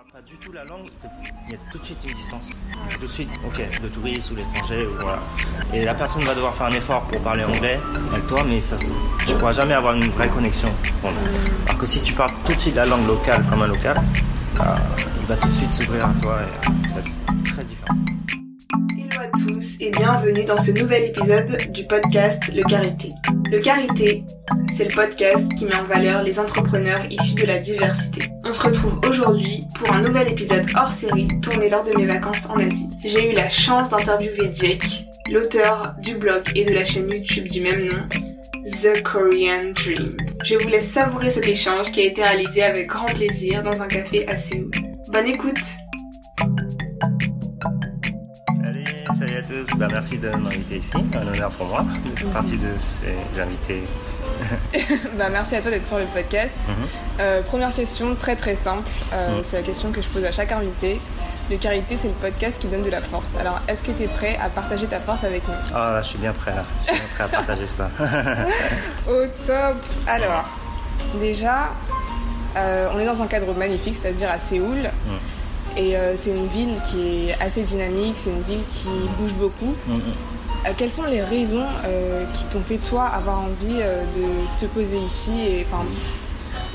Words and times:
parles 0.00 0.22
pas 0.22 0.30
du 0.30 0.36
tout 0.38 0.52
la 0.52 0.64
langue, 0.64 0.86
il 1.46 1.52
y 1.52 1.54
a 1.54 1.58
tout 1.70 1.78
de 1.78 1.84
suite 1.84 1.98
une 2.06 2.14
distance. 2.14 2.52
Tout 2.90 3.00
de 3.00 3.06
suite, 3.06 3.28
ok, 3.44 3.62
le 3.82 3.88
touriste 3.88 4.30
ou 4.30 4.36
l'étranger, 4.36 4.86
voilà. 5.00 5.18
Et 5.74 5.84
la 5.84 5.94
personne 5.94 6.22
va 6.22 6.34
devoir 6.34 6.54
faire 6.54 6.66
un 6.66 6.72
effort 6.72 7.02
pour 7.02 7.20
parler 7.20 7.44
anglais 7.44 7.78
avec 8.12 8.26
toi, 8.26 8.44
mais 8.44 8.60
ça, 8.60 8.76
tu 9.26 9.34
pourras 9.34 9.52
jamais 9.52 9.74
avoir 9.74 9.94
une 9.94 10.08
vraie 10.10 10.28
connexion. 10.28 10.68
Alors 11.66 11.78
que 11.78 11.86
si 11.86 12.02
tu 12.02 12.12
parles 12.12 12.32
tout 12.44 12.54
de 12.54 12.58
suite 12.58 12.76
la 12.76 12.86
langue 12.86 13.06
locale 13.06 13.44
comme 13.50 13.62
un 13.62 13.68
local, 13.68 14.00
bah, 14.56 14.76
il 15.20 15.26
va 15.26 15.36
tout 15.36 15.48
de 15.48 15.54
suite 15.54 15.72
s'ouvrir 15.72 16.06
à 16.06 16.14
toi 16.20 16.38
et 16.40 16.68
euh, 16.68 16.88
ça 16.88 16.94
va 16.94 17.00
être 17.00 17.54
très 17.54 17.64
différent. 17.64 17.96
Hello 18.96 19.20
à 19.20 19.38
tous 19.38 19.76
et 19.80 19.90
bienvenue 19.90 20.44
dans 20.44 20.58
ce 20.58 20.70
nouvel 20.70 21.04
épisode 21.04 21.72
du 21.72 21.84
podcast 21.86 22.42
Le 22.54 22.62
Carité. 22.62 23.10
Le 23.50 23.58
Carité, 23.58 24.24
c'est 24.76 24.84
le 24.84 24.94
podcast 24.94 25.46
qui 25.58 25.66
met 25.66 25.76
en 25.76 25.82
valeur 25.82 26.22
les 26.22 26.38
entrepreneurs 26.38 27.04
issus 27.10 27.34
de 27.34 27.46
la 27.46 27.58
diversité. 27.58 28.30
On 28.50 28.52
se 28.52 28.62
retrouve 28.62 29.00
aujourd'hui 29.08 29.64
pour 29.76 29.92
un 29.92 30.02
nouvel 30.02 30.26
épisode 30.26 30.66
hors 30.74 30.90
série 30.90 31.28
tourné 31.40 31.70
lors 31.70 31.84
de 31.84 31.96
mes 31.96 32.04
vacances 32.04 32.50
en 32.50 32.56
Asie. 32.56 32.88
J'ai 33.04 33.30
eu 33.30 33.32
la 33.32 33.48
chance 33.48 33.90
d'interviewer 33.90 34.50
Jake, 34.52 35.06
l'auteur 35.30 35.94
du 36.02 36.16
blog 36.16 36.42
et 36.56 36.64
de 36.64 36.74
la 36.74 36.84
chaîne 36.84 37.08
YouTube 37.08 37.46
du 37.46 37.60
même 37.60 37.84
nom, 37.84 38.08
The 38.64 39.04
Korean 39.04 39.70
Dream. 39.72 40.16
Je 40.42 40.56
vous 40.56 40.68
laisse 40.68 40.90
savourer 40.90 41.30
cet 41.30 41.46
échange 41.46 41.92
qui 41.92 42.00
a 42.00 42.06
été 42.06 42.24
réalisé 42.24 42.64
avec 42.64 42.88
grand 42.88 43.06
plaisir 43.06 43.62
dans 43.62 43.80
un 43.80 43.86
café 43.86 44.26
à 44.26 44.36
Séoul. 44.36 44.72
Bonne 45.12 45.28
écoute 45.28 45.54
tous. 49.50 49.76
Bah, 49.76 49.88
merci 49.90 50.18
de 50.18 50.30
m'inviter 50.30 50.76
ici. 50.78 50.92
Un 51.14 51.26
honneur 51.26 51.50
pour 51.50 51.66
moi 51.66 51.84
de 52.04 52.18
faire 52.18 52.28
partie 52.30 52.56
de 52.56 52.68
ces 52.78 53.40
invités. 53.40 53.82
bah, 55.18 55.28
merci 55.30 55.56
à 55.56 55.60
toi 55.60 55.70
d'être 55.70 55.86
sur 55.86 55.98
le 55.98 56.04
podcast. 56.06 56.54
Mhm. 56.68 56.74
Euh, 57.20 57.42
première 57.42 57.74
question 57.74 58.14
très 58.14 58.36
très 58.36 58.54
simple, 58.56 58.88
Euh, 59.12 59.36
Mhm. 59.38 59.44
c'est 59.44 59.56
la 59.56 59.62
question 59.62 59.90
que 59.90 60.00
je 60.02 60.08
pose 60.08 60.24
à 60.24 60.32
chaque 60.32 60.52
invité. 60.52 61.00
Le 61.50 61.56
Carité, 61.56 61.96
c'est 61.96 62.06
le 62.08 62.14
podcast 62.14 62.60
qui 62.60 62.68
donne 62.68 62.82
de 62.82 62.90
la 62.90 63.00
force. 63.00 63.34
Alors, 63.40 63.60
est-ce 63.66 63.82
que 63.82 63.90
tu 63.90 64.04
es 64.04 64.06
prêt 64.06 64.38
à 64.40 64.48
partager 64.48 64.86
ta 64.86 65.00
force 65.00 65.24
avec 65.24 65.46
nous? 65.48 65.54
Ah, 65.74 65.98
je 66.00 66.06
suis 66.06 66.18
bien 66.18 66.32
prêt 66.32 66.52
là. 66.54 66.64
Je 66.86 66.92
suis 66.94 67.02
bien 67.02 67.08
prêt 67.16 67.24
à 67.24 67.28
partager 67.28 67.66
ça. 67.66 67.90
Au 69.08 69.26
top 69.46 69.76
Alors, 70.06 70.44
déjà, 71.20 71.70
euh, 72.56 72.88
on 72.94 73.00
est 73.00 73.04
dans 73.04 73.20
un 73.20 73.26
cadre 73.26 73.52
magnifique, 73.54 73.96
c'est-à-dire 74.00 74.30
à 74.30 74.38
Séoul. 74.38 74.76
Mm. 74.76 75.10
Et 75.76 75.96
euh, 75.96 76.16
c'est 76.16 76.30
une 76.30 76.46
ville 76.48 76.80
qui 76.82 77.28
est 77.28 77.40
assez 77.40 77.62
dynamique, 77.62 78.14
c'est 78.16 78.30
une 78.30 78.42
ville 78.42 78.64
qui 78.68 78.88
bouge 79.18 79.34
beaucoup. 79.34 79.74
Mhm. 79.86 80.00
Euh, 80.66 80.70
quelles 80.76 80.90
sont 80.90 81.04
les 81.04 81.22
raisons 81.22 81.66
euh, 81.86 82.24
qui 82.32 82.44
t'ont 82.44 82.60
fait, 82.60 82.76
toi, 82.76 83.04
avoir 83.06 83.40
envie 83.40 83.78
de 83.78 84.60
te 84.60 84.66
poser 84.66 84.98
ici 84.98 85.32
et, 85.40 85.66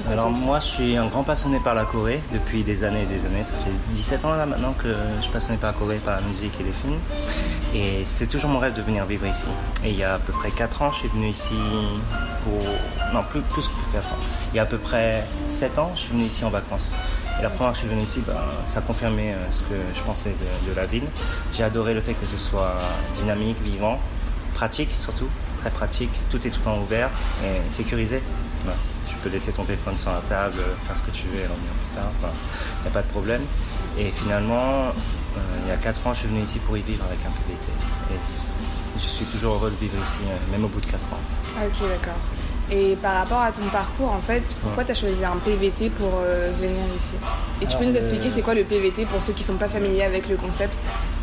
Alors 0.10 0.32
moi 0.32 0.60
je 0.60 0.66
suis 0.66 0.98
un 0.98 1.06
grand 1.06 1.24
passionné 1.24 1.60
par 1.64 1.76
la 1.76 1.86
Corée 1.86 2.20
depuis 2.34 2.64
des 2.64 2.84
années 2.84 3.04
et 3.04 3.06
des 3.06 3.26
années. 3.26 3.44
Ça 3.44 3.54
fait 3.54 3.72
17 3.94 4.26
ans 4.26 4.36
là 4.36 4.46
maintenant 4.46 4.74
que 4.74 4.88
je 5.18 5.24
suis 5.24 5.32
passionné 5.32 5.58
par 5.58 5.74
la 5.74 5.78
Corée, 5.78 5.98
par 5.98 6.16
la 6.16 6.22
musique 6.22 6.54
et 6.60 6.64
les 6.64 6.72
films. 6.72 6.98
Et 7.76 8.04
c'est 8.08 8.28
toujours 8.28 8.50
mon 8.50 8.60
rêve 8.60 8.74
de 8.74 8.82
venir 8.82 9.06
vivre 9.06 9.28
ici. 9.28 9.44
Et 9.84 9.90
il 9.90 9.98
y 9.98 10.04
a 10.04 10.16
à 10.16 10.20
peu 10.20 10.34
près 10.34 10.50
4 10.50 10.82
ans 10.82 10.92
je 10.92 11.00
suis 11.00 11.10
venu 11.10 11.30
ici 11.30 11.54
pour... 12.44 12.64
Non 13.14 13.24
plus, 13.30 13.42
plus 13.42 13.68
que 13.68 13.94
4 13.94 14.06
ans. 14.08 14.18
Il 14.54 14.58
y 14.58 14.60
a 14.60 14.64
à 14.64 14.66
peu 14.66 14.78
près 14.78 15.26
7 15.48 15.78
ans 15.78 15.92
je 15.96 16.02
suis 16.02 16.12
venu 16.12 16.24
ici 16.24 16.44
en 16.44 16.50
vacances. 16.50 16.92
Et 17.38 17.42
la 17.42 17.50
première 17.50 17.58
fois 17.58 17.68
que 17.70 17.76
je 17.76 17.80
suis 17.80 17.88
venu 17.90 18.02
ici, 18.02 18.22
ben, 18.26 18.34
ça 18.66 18.82
confirmait 18.82 19.34
euh, 19.34 19.52
ce 19.52 19.62
que 19.64 19.76
je 19.94 20.02
pensais 20.02 20.34
de, 20.68 20.74
la 20.76 20.86
ville. 20.86 21.06
J'ai 21.54 21.64
adoré 21.64 21.94
le 21.94 22.02
fait 22.02 22.14
que 22.14 22.26
ce 22.26 22.38
soit 22.38 22.76
dynamique, 23.14 23.58
vivant, 23.62 24.00
pratique 24.54 24.92
surtout, 24.98 25.28
très 25.60 25.70
pratique. 25.70 26.12
Tout 26.30 26.46
est 26.48 26.50
tout 26.50 26.60
le 26.60 26.66
temps 26.66 26.80
ouvert 26.80 27.10
et 27.44 27.70
sécurisé. 27.70 28.22
Tu 29.08 29.16
peux 29.18 29.30
laisser 29.30 29.52
ton 29.52 29.64
téléphone 29.64 29.96
sur 29.96 30.12
la 30.12 30.22
table, 30.22 30.58
faire 30.88 30.98
ce 30.98 31.04
que 31.04 31.12
tu 31.12 31.28
veux 31.28 31.38
plus 31.38 31.96
tard. 31.96 32.10
Il 32.24 32.82
n'y 32.84 32.88
a 32.88 32.92
pas 32.92 33.02
de 33.02 33.08
problème. 33.08 33.42
Et 33.98 34.12
finalement, 34.12 34.94
euh, 35.38 35.40
il 35.64 35.70
y 35.70 35.72
a 35.72 35.78
4 35.78 36.08
ans, 36.08 36.14
je 36.14 36.20
suis 36.20 36.28
venu 36.28 36.42
ici 36.42 36.60
pour 36.60 36.78
y 36.78 36.82
vivre 36.82 37.06
avec 37.06 37.20
un 37.20 37.32
PVT. 37.32 37.68
Et 38.12 39.00
je 39.00 39.08
suis 39.08 39.26
toujours 39.26 39.56
heureux 39.56 39.72
de 39.72 39.76
vivre 39.76 39.96
ici, 40.04 40.20
euh, 40.28 40.52
même 40.52 40.66
au 40.66 40.68
bout 40.68 40.82
de 40.82 40.86
4 40.86 40.96
ans. 41.14 41.20
Ah, 41.58 41.66
ok, 41.66 41.90
d'accord. 41.90 42.20
Et 42.72 42.96
par 43.02 43.14
rapport 43.16 43.42
à 43.42 43.52
ton 43.52 43.66
parcours, 43.72 44.12
en 44.12 44.18
fait, 44.18 44.42
pourquoi 44.64 44.84
tu 44.84 44.92
as 44.92 44.96
choisi 44.96 45.24
un 45.24 45.38
PVT 45.44 45.90
pour 45.92 46.12
euh, 46.26 46.52
venir 46.60 46.82
ici 46.98 47.14
Et 47.62 47.68
tu 47.68 47.78
peux 47.78 47.86
nous 47.86 47.96
expliquer 47.96 48.30
c'est 48.34 48.42
quoi 48.42 48.56
le 48.56 48.64
PVT 48.64 49.06
pour 49.06 49.22
ceux 49.22 49.34
qui 49.34 49.44
sont 49.44 49.56
pas 49.58 49.68
familiers 49.68 50.04
avec 50.04 50.28
le 50.28 50.36
concept 50.36 50.74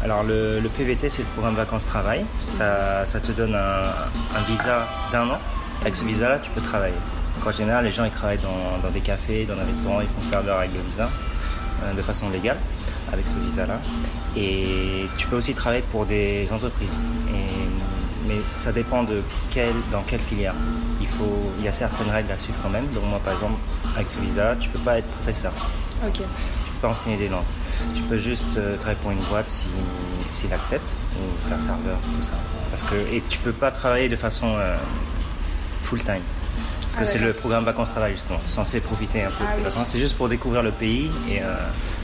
Alors 0.05 0.23
le, 0.23 0.61
le 0.61 0.69
PVT 0.69 1.11
c'est 1.11 1.23
le 1.23 1.29
programme 1.35 1.57
vacances-travail. 1.57 2.25
Ça, 2.41 3.05
ça 3.07 3.19
te 3.19 3.33
donne 3.33 3.55
un, 3.57 4.39
un 4.39 4.43
visa 4.49 4.87
d'un 5.11 5.31
an. 5.31 5.39
Avec 5.81 5.97
ce 5.97 6.05
visa-là, 6.05 6.39
tu 6.39 6.51
peux 6.51 6.61
travailler. 6.61 6.95
Donc, 7.39 7.53
en 7.53 7.57
général, 7.57 7.85
les 7.85 7.91
gens 7.91 8.05
ils 8.05 8.11
travaillent 8.13 8.39
dans, 8.39 8.79
dans 8.87 8.91
des 8.93 9.01
cafés, 9.01 9.45
dans 9.45 9.57
des 9.57 9.65
restaurants, 9.65 10.01
ils 10.01 10.07
font 10.07 10.23
serveur 10.23 10.59
avec 10.59 10.71
le 10.73 10.81
visa 10.89 11.09
euh, 11.85 11.93
de 11.95 12.03
façon 12.03 12.31
légale 12.31 12.59
avec 13.13 13.27
ce 13.27 13.35
visa-là. 13.45 13.79
Et 14.37 15.07
tu 15.19 15.27
peux 15.27 15.37
aussi 15.37 15.55
travailler 15.55 15.83
pour 15.91 16.07
des 16.07 16.47
entreprises. 16.53 17.01
Et- 17.35 17.82
mais 18.27 18.37
ça 18.55 18.73
dépend 18.73 19.03
de 19.03 19.23
quelle, 19.51 19.75
dans 19.91 20.03
quelle 20.03 20.21
filière. 20.21 20.55
Il, 21.01 21.07
faut, 21.07 21.53
il 21.59 21.65
y 21.65 21.69
a 21.69 21.73
certaines 21.73 22.11
règles 22.11 22.31
à 22.33 22.37
suivre 22.37 22.59
quand 22.63 22.71
même. 22.71 22.87
Donc 22.95 23.05
moi 23.05 23.21
par 23.25 23.35
exemple, 23.35 23.55
avec 23.97 24.09
ce 24.09 24.19
visa, 24.19 24.55
tu 24.59 24.69
peux 24.69 24.79
pas 24.79 24.99
être 24.99 25.07
professeur 25.09 25.53
Ok. 26.07 26.15
tu 26.15 26.23
peux 26.23 26.79
pas 26.83 26.89
enseigner 26.89 27.17
des 27.17 27.29
langues. 27.29 27.45
Tu 27.95 28.03
peux 28.03 28.19
juste 28.19 28.57
euh, 28.57 28.77
travailler 28.77 28.99
pour 29.03 29.11
une 29.11 29.23
boîte 29.31 29.49
si, 29.49 29.67
s'il 30.33 30.53
accepte, 30.53 30.89
ou 31.17 31.49
faire 31.49 31.61
serveur, 31.61 31.97
tout 32.19 32.23
ça. 32.25 32.33
Parce 32.71 32.85
que, 32.85 32.95
et 33.13 33.23
tu 33.29 33.39
peux 33.39 33.53
pas 33.53 33.71
travailler 33.71 34.09
de 34.09 34.17
façon 34.17 34.55
euh, 34.57 34.77
full-time. 35.83 36.21
Parce 36.83 36.97
que 36.97 37.01
Ah, 37.03 37.05
c'est 37.05 37.19
le 37.19 37.33
programme 37.33 37.65
vacances-travail 37.65 38.13
justement, 38.15 38.39
censé 38.47 38.81
profiter 38.81 39.23
un 39.25 39.29
peu 39.31 39.45
Ah, 39.49 39.53
des 39.57 39.59
oui. 39.59 39.65
vacances. 39.65 39.89
C'est 39.89 39.99
juste 39.99 40.17
pour 40.17 40.29
découvrir 40.29 40.63
le 40.63 40.71
pays 40.73 41.11
et 41.31 41.41
euh, 41.43 41.55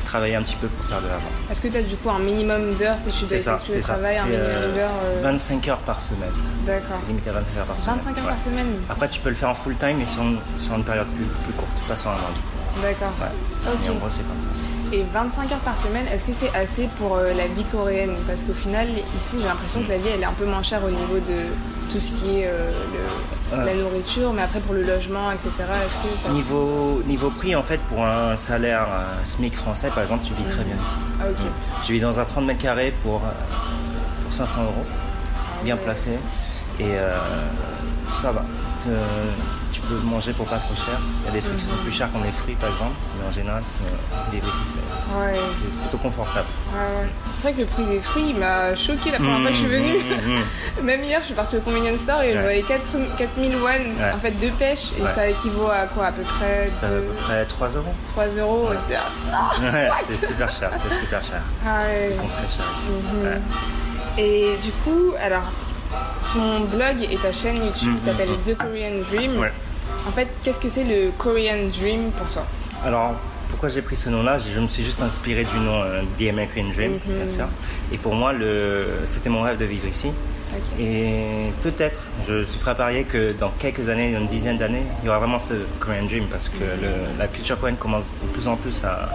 travailler 0.09 0.37
un 0.37 0.43
petit 0.43 0.57
peu 0.57 0.69
pour 0.69 0.85
faire 0.87 1.03
de 1.03 1.07
l'argent. 1.09 1.29
Est-ce 1.51 1.61
que 1.61 1.69
tu 1.69 1.77
as 1.77 1.83
du 1.83 1.97
coup 1.97 2.09
un 2.11 2.19
minimum 2.19 2.75
d'heures 2.77 2.97
que 3.05 3.11
tu 3.11 3.27
dois 3.27 3.37
effectuer 3.37 3.81
ça. 3.83 3.93
travail, 3.93 4.17
un 4.17 4.25
minimum 4.25 4.47
euh, 4.49 4.75
d'heures 4.75 4.99
euh, 5.05 5.21
25 5.23 5.69
heures 5.69 5.79
par 5.79 6.01
semaine. 6.01 6.33
D'accord. 6.67 6.97
C'est 6.99 7.07
limité 7.09 7.31
à 7.31 7.35
25 7.35 7.59
heures 7.61 7.67
par 7.67 7.79
semaine. 7.79 7.97
25 8.05 8.11
heures 8.19 8.25
Ouais. 8.25 8.31
par 8.31 8.41
semaine 8.41 8.67
Après, 8.89 9.09
tu 9.09 9.21
peux 9.21 9.29
le 9.29 9.35
faire 9.35 9.51
en 9.51 9.55
full-time, 9.55 9.97
mais 9.99 10.07
sur 10.07 10.23
une, 10.23 10.39
sur 10.59 10.75
une 10.75 10.85
période 10.85 11.07
plus, 11.09 11.25
plus 11.45 11.53
courte, 11.55 11.77
pas 11.87 11.97
sur 11.97 12.11
un 12.11 12.15
an 12.15 12.33
du 12.35 12.41
coup. 12.41 12.83
D'accord. 12.83 13.13
Ouais. 13.21 13.73
Ok. 13.73 13.87
Et 13.87 13.91
en 13.91 13.95
gros, 13.95 14.09
c'est 14.11 14.23
comme 14.27 14.41
ça. 14.43 14.97
Et 14.97 15.05
25 15.13 15.53
heures 15.53 15.59
par 15.59 15.77
semaine, 15.77 16.07
est-ce 16.07 16.25
que 16.25 16.33
c'est 16.33 16.55
assez 16.57 16.89
pour 16.99 17.17
euh, 17.17 17.35
la 17.35 17.47
vie 17.47 17.65
coréenne? 17.71 18.15
Parce 18.27 18.43
qu'au 18.45 18.55
final, 18.55 18.89
ici, 19.19 19.37
j'ai 19.41 19.47
l'impression 19.47 19.83
que 19.83 19.89
la 19.91 19.99
vie, 19.99 20.09
elle 20.15 20.23
est 20.23 20.25
un 20.25 20.33
peu 20.33 20.47
moins 20.47 20.63
chère 20.63 20.83
au 20.83 20.89
niveau 20.91 21.19
de 21.19 21.45
tout 21.93 22.01
ce 22.01 22.13
qui 22.13 22.39
est 22.41 22.47
euh, 22.47 22.71
le- 22.71 23.38
La 23.51 23.75
nourriture, 23.75 24.33
mais 24.33 24.43
après 24.43 24.61
pour 24.61 24.75
le 24.75 24.83
logement, 24.83 25.31
etc. 25.31 25.51
Est-ce 25.85 25.97
que 25.97 26.19
ça... 26.19 26.29
Niveau, 26.31 27.03
niveau 27.07 27.31
prix, 27.31 27.57
en 27.57 27.63
fait, 27.63 27.79
pour 27.89 28.05
un 28.05 28.37
salaire 28.37 28.87
euh, 28.91 29.25
SMIC 29.25 29.57
français, 29.57 29.89
par 29.89 30.03
exemple, 30.03 30.25
tu 30.27 30.35
vis 30.35 30.45
très 30.45 30.65
bien 30.65 30.75
ici. 30.75 30.97
Ah, 31.21 31.25
ok. 31.31 31.47
Je 31.87 31.93
vis 31.93 32.01
dans 32.01 32.19
un 32.19 32.25
30 32.25 32.45
mètres 32.45 32.61
carrés 32.61 32.93
pour, 33.03 33.17
euh, 33.17 33.31
pour 34.23 34.33
500 34.33 34.63
euros, 34.65 34.85
bien 35.65 35.77
ouais. 35.77 35.83
placé. 35.83 36.11
Et 36.79 36.85
euh, 36.85 37.17
ça 38.13 38.33
va. 38.33 38.45
Euh, 38.89 39.05
peux 39.88 39.94
manger 40.06 40.32
pour 40.32 40.47
pas 40.47 40.59
trop 40.59 40.75
cher. 40.75 40.99
Il 41.22 41.26
y 41.26 41.28
a 41.28 41.32
des 41.32 41.41
trucs 41.41 41.56
qui 41.59 41.65
sont 41.65 41.76
plus 41.82 41.93
chers 41.93 42.10
comme 42.12 42.25
les 42.25 42.32
fruits, 42.32 42.54
par 42.54 42.71
exemple. 42.71 42.93
Mais 43.19 43.26
en 43.26 43.31
général, 43.31 43.62
c'est- 43.65 44.31
vivre 44.32 44.47
ici, 44.49 44.76
c'est 44.76 45.19
Ouais. 45.19 45.38
plutôt 45.82 45.99
confortable. 45.99 46.47
Ouais. 46.75 47.09
C'est 47.41 47.43
vrai 47.49 47.53
que 47.54 47.60
le 47.60 47.66
prix 47.66 47.84
des 47.84 48.00
fruits 48.00 48.34
m'a 48.34 48.75
choqué 48.76 49.10
la 49.10 49.19
première 49.19 49.38
fois 49.41 49.49
que 49.49 49.54
je 49.54 49.59
suis 49.60 49.69
venue. 49.69 49.99
Mmh, 49.99 50.31
mmh, 50.31 50.34
mmh. 50.34 50.82
Même 50.84 51.03
hier, 51.04 51.21
je 51.21 51.26
suis 51.26 51.34
partie 51.34 51.56
au 51.56 51.60
convenience 51.60 52.00
store 52.00 52.22
et 52.22 52.32
je 52.32 52.37
Ouais. 52.37 52.43
voyais 52.43 52.62
4 52.62 52.82
4000 53.16 53.56
won 53.56 53.69
en 54.15 54.19
fait 54.19 54.32
de 54.38 54.49
pêche 54.50 54.91
et 54.99 55.03
ça 55.15 55.28
équivaut 55.28 55.69
à 55.71 55.87
quoi 55.87 56.06
à 56.06 56.12
peu 56.12 56.22
près 56.22 56.70
à 56.82 56.88
peu 56.88 57.03
près 57.22 57.44
3 57.47 57.69
euros. 57.69 57.94
3 58.12 58.26
euros. 58.38 58.69
c'est- 58.88 58.97
Ah, 59.32 59.50
c'est 60.09 60.26
super 60.26 60.50
cher, 60.50 60.70
c'est 60.82 60.94
super 61.00 61.20
cher. 61.25 61.41
Ah. 61.66 61.81
Ils 62.10 62.16
sont 62.16 62.28
très 62.28 62.47
chers. 62.56 63.34
Mhm. 63.34 63.41
Et 64.19 64.56
du 64.62 64.70
coup, 64.72 65.12
alors, 65.22 65.43
ton 66.32 66.60
blog 66.65 67.06
et 67.10 67.16
ta 67.16 67.32
chaîne 67.32 67.65
YouTube 67.65 67.94
Mhm, 67.94 68.00
s'appelle 68.05 68.28
mhm. 68.31 68.37
The 68.37 68.56
Korean 68.59 69.00
Dream. 69.10 69.38
Ouais. 69.38 69.53
En 70.07 70.13
fait, 70.13 70.29
qu'est-ce 70.43 70.59
que 70.59 70.69
c'est 70.69 70.85
le 70.85 71.11
Korean 71.17 71.69
Dream 71.73 72.11
pour 72.13 72.27
toi 72.29 72.45
Alors, 72.85 73.13
pourquoi 73.51 73.69
j'ai 73.69 73.83
pris 73.83 73.97
ce 73.97 74.09
nom-là 74.11 74.39
Je 74.39 74.59
me 74.61 74.69
suis 74.69 74.83
juste 74.85 75.03
inspiré 75.03 75.45
du 75.45 75.59
nom 75.59 75.83
euh, 75.83 76.03
The 76.19 76.29
American 76.31 76.71
Dream, 76.75 76.93
Mhm. 77.06 77.17
bien 77.17 77.27
sûr. 77.27 77.47
Et 77.93 77.99
pour 77.99 78.15
moi, 78.15 78.33
le... 78.33 78.87
c'était 79.06 79.29
mon 79.31 79.43
rêve 79.43 79.59
de 79.59 79.65
vivre 79.65 79.87
ici. 79.87 80.11
Et 80.81 81.50
peut-être, 81.62 82.03
je 82.27 82.43
suis 82.43 82.59
prêt 82.59 82.71
à 82.71 82.75
parier 82.75 83.05
que 83.05 83.33
dans 83.33 83.50
quelques 83.59 83.91
années, 83.91 84.12
dans 84.15 84.21
une 84.21 84.27
dizaine 84.27 84.56
d'années, 84.56 84.83
il 85.03 85.06
y 85.06 85.09
aura 85.11 85.19
vraiment 85.19 85.39
ce 85.39 85.53
Korean 85.79 86.05
Dream 86.05 86.25
parce 86.31 86.49
que 86.49 86.56
le- 86.65 87.19
la 87.19 87.27
culture 87.29 87.59
coréenne 87.59 87.77
commence 87.77 88.06
de 88.23 88.29
plus 88.29 88.49
en 88.49 88.56
plus 88.56 88.83
à, 88.83 89.11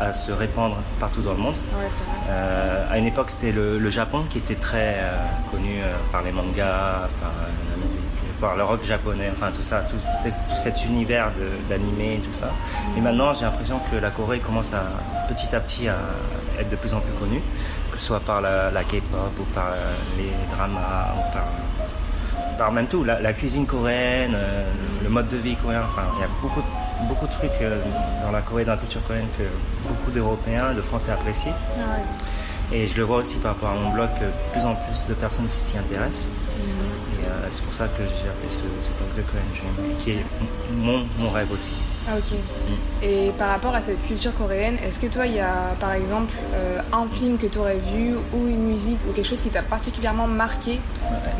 à 0.00 0.12
se 0.12 0.30
répandre 0.30 0.76
partout 1.00 1.20
dans 1.20 1.32
le 1.32 1.38
monde. 1.38 1.54
Ouais, 1.56 1.86
c'est 1.88 2.04
vrai. 2.04 2.26
Euh, 2.30 2.92
à 2.92 2.98
une 2.98 3.06
époque, 3.06 3.30
c'était 3.30 3.50
le, 3.50 3.78
le 3.78 3.90
Japon 3.90 4.22
qui 4.30 4.38
était 4.38 4.54
très 4.54 4.94
euh, 4.98 5.16
connu 5.50 5.80
euh, 5.82 5.92
par 6.12 6.22
les 6.22 6.30
mangas, 6.30 7.08
par 7.20 7.32
par 8.40 8.56
le 8.56 8.64
rock 8.64 8.84
japonais, 8.84 9.30
enfin 9.32 9.50
tout 9.54 9.62
ça, 9.62 9.80
tout, 9.80 9.96
tout, 9.96 10.34
tout 10.48 10.56
cet 10.56 10.84
univers 10.84 11.30
d'animé 11.68 12.14
et 12.16 12.18
tout 12.18 12.32
ça. 12.32 12.50
Et 12.96 13.00
maintenant, 13.00 13.32
j'ai 13.32 13.44
l'impression 13.44 13.80
que 13.90 13.96
la 13.96 14.10
Corée 14.10 14.40
commence 14.40 14.70
à, 14.72 14.82
petit 15.28 15.54
à 15.54 15.60
petit 15.60 15.88
à 15.88 15.96
être 16.58 16.70
de 16.70 16.76
plus 16.76 16.94
en 16.94 17.00
plus 17.00 17.12
connue, 17.20 17.42
que 17.92 17.98
ce 17.98 18.06
soit 18.06 18.20
par 18.20 18.40
la, 18.40 18.70
la 18.70 18.84
K-pop 18.84 19.32
ou 19.40 19.44
par 19.54 19.68
les 20.16 20.30
dramas 20.54 21.14
ou 21.16 21.32
par, 21.32 21.44
par 22.58 22.72
même 22.72 22.86
tout, 22.86 23.04
la, 23.04 23.20
la 23.20 23.32
cuisine 23.32 23.66
coréenne, 23.66 24.34
euh, 24.34 24.64
le 25.02 25.08
mode 25.08 25.28
de 25.28 25.36
vie 25.36 25.56
coréen. 25.56 25.82
Enfin, 25.92 26.02
il 26.16 26.20
y 26.20 26.24
a 26.24 26.28
beaucoup, 26.42 26.62
beaucoup 27.02 27.26
de 27.26 27.32
trucs 27.32 27.50
euh, 27.60 27.80
dans 28.24 28.32
la 28.32 28.40
Corée, 28.40 28.64
dans 28.64 28.72
la 28.72 28.78
culture 28.78 29.04
coréenne 29.06 29.28
que 29.38 29.44
beaucoup 29.88 30.10
d'Européens, 30.10 30.74
de 30.74 30.82
Français 30.82 31.12
apprécient. 31.12 31.54
Ah 31.76 31.80
ouais. 31.92 32.76
Et 32.76 32.86
je 32.86 32.96
le 32.96 33.02
vois 33.04 33.18
aussi 33.18 33.36
par 33.36 33.54
rapport 33.54 33.70
à 33.70 33.74
mon 33.74 33.90
blog 33.90 34.08
que 34.20 34.24
de 34.24 34.52
plus 34.52 34.66
en 34.66 34.74
plus 34.74 35.06
de 35.08 35.14
personnes 35.14 35.48
s'y 35.48 35.78
intéressent. 35.78 36.28
Et 36.28 36.97
euh, 37.28 37.46
c'est 37.50 37.62
pour 37.64 37.74
ça 37.74 37.86
que 37.86 38.02
j'ai 38.02 38.28
appelé 38.28 38.48
ce, 38.50 38.62
ce 38.62 39.16
de 39.16 39.22
Korean 39.22 39.44
Dream, 39.52 39.96
qui 39.98 40.10
est 40.12 40.24
mon, 40.72 41.04
mon 41.18 41.28
rêve 41.30 41.50
aussi. 41.52 41.72
Ah, 42.10 42.12
ok. 42.16 42.38
Et 43.02 43.30
par 43.38 43.50
rapport 43.50 43.74
à 43.74 43.80
cette 43.82 44.00
culture 44.06 44.34
coréenne, 44.34 44.76
est-ce 44.82 44.98
que 44.98 45.06
toi, 45.08 45.26
il 45.26 45.34
y 45.34 45.40
a 45.40 45.74
par 45.78 45.92
exemple 45.92 46.32
euh, 46.54 46.80
un 46.92 47.06
film 47.06 47.36
que 47.36 47.46
tu 47.46 47.58
aurais 47.58 47.76
vu 47.94 48.14
ou 48.32 48.46
une 48.48 48.68
musique 48.72 48.98
ou 49.08 49.12
quelque 49.12 49.26
chose 49.28 49.42
qui 49.42 49.50
t'a 49.50 49.62
particulièrement 49.62 50.26
marqué 50.26 50.80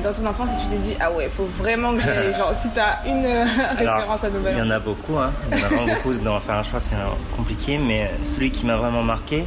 dans 0.05 0.13
ton 0.13 0.27
enfance 0.27 0.51
et 0.51 0.63
tu 0.63 0.69
t'es 0.77 0.83
dit, 0.83 0.97
ah 1.01 1.11
ouais, 1.13 1.31
faut 1.35 1.49
vraiment 1.59 1.95
que 1.95 2.03
j'ai. 2.03 2.35
genre, 2.37 2.53
si 2.55 2.69
t'as 2.75 3.03
une 3.07 3.25
euh, 3.25 3.45
Alors, 3.79 3.97
référence 3.97 4.25
à 4.25 4.29
nous 4.31 4.41
Il 4.51 4.59
y 4.59 4.61
en 4.61 4.71
a 4.71 4.79
beaucoup, 4.79 5.17
hein. 5.17 5.33
il 5.51 5.59
y 5.59 5.63
en 5.63 5.65
a 5.65 5.69
vraiment 5.69 5.87
beaucoup. 5.95 6.13
D'en 6.19 6.39
faire 6.41 6.57
un 6.57 6.63
choix, 6.63 6.81
c'est 6.81 6.97
compliqué, 7.37 7.79
mais 7.79 8.11
celui 8.25 8.51
qui 8.51 8.67
m'a 8.67 8.77
vraiment 8.77 9.03
marqué, 9.03 9.45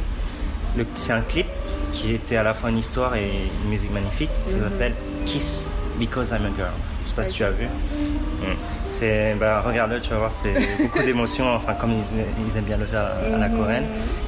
c'est 0.96 1.12
un 1.12 1.20
clip 1.20 1.46
qui 1.92 2.14
était 2.14 2.36
à 2.36 2.42
la 2.42 2.54
fois 2.54 2.70
une 2.70 2.78
histoire 2.78 3.14
et 3.14 3.30
une 3.64 3.70
musique 3.70 3.92
magnifique. 3.92 4.30
Ça 4.48 4.56
Mhm. 4.56 4.62
s'appelle 4.64 4.94
Kiss 5.26 5.70
Because 5.98 6.30
I'm 6.30 6.44
a 6.46 6.56
Girl. 6.56 6.70
Je 7.04 7.10
sais 7.10 7.16
pas 7.16 7.24
si 7.24 7.32
tu 7.34 7.44
as 7.44 7.50
vu. 7.50 7.64
Mm. 7.66 8.44
C'est, 8.86 9.34
bah, 9.38 9.62
regarde-le, 9.64 10.00
tu 10.00 10.10
vas 10.10 10.18
voir, 10.18 10.32
c'est 10.32 10.52
beaucoup 10.82 11.02
d'émotions, 11.02 11.46
enfin, 11.54 11.74
comme 11.74 11.92
ils, 11.92 12.24
ils 12.46 12.56
aiment 12.56 12.64
bien 12.64 12.76
le 12.76 12.84
faire 12.86 13.02
à 13.34 13.38
la 13.38 13.48
Mhm. 13.48 13.58
coréenne. 13.58 13.84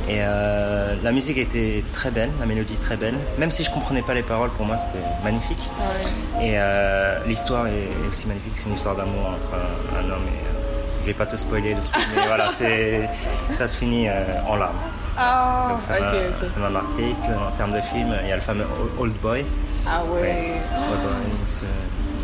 Et 0.08 0.18
euh, 0.20 0.94
la 1.02 1.12
musique 1.12 1.38
était 1.38 1.82
très 1.92 2.10
belle, 2.10 2.30
la 2.40 2.46
mélodie 2.46 2.74
très 2.76 2.96
belle. 2.96 3.14
Même 3.38 3.50
si 3.50 3.64
je 3.64 3.70
comprenais 3.70 4.02
pas 4.02 4.14
les 4.14 4.22
paroles, 4.22 4.50
pour 4.50 4.66
moi, 4.66 4.76
c'était 4.78 5.04
magnifique. 5.22 5.58
Ouais. 6.38 6.46
Et 6.46 6.52
euh, 6.56 7.18
l'histoire 7.26 7.66
est 7.66 7.88
aussi 8.10 8.26
magnifique. 8.26 8.52
C'est 8.56 8.68
une 8.68 8.74
histoire 8.74 8.96
d'amour 8.96 9.26
entre 9.28 9.54
un, 9.54 9.98
un 9.98 10.10
homme 10.10 10.22
et. 10.26 10.46
euh, 10.46 10.50
je 11.02 11.06
vais 11.08 11.14
pas 11.14 11.26
te 11.26 11.36
spoiler 11.36 11.74
le 11.74 11.80
truc, 11.82 12.02
mais 12.16 12.22
voilà, 12.26 12.48
c'est, 12.50 13.08
ça 13.52 13.66
se 13.66 13.76
finit 13.76 14.08
euh, 14.08 14.12
en 14.48 14.56
larmes. 14.56 14.74
Ah, 15.16 15.66
Donc 15.70 15.80
ça 15.80 15.94
ok, 15.94 16.00
m'a, 16.00 16.08
ok. 16.10 16.48
ça 16.52 16.60
m'a 16.60 16.70
marqué. 16.70 17.14
Puis 17.22 17.32
en 17.34 17.50
termes 17.56 17.72
de 17.72 17.80
film, 17.80 18.14
il 18.22 18.28
y 18.28 18.32
a 18.32 18.36
le 18.36 18.40
fameux 18.42 18.66
Old 18.98 19.14
Boy. 19.22 19.44
Ah 19.86 20.02
ouais, 20.04 20.60
Old 20.90 21.00
Boy, 21.02 21.46
ce, 21.46 21.64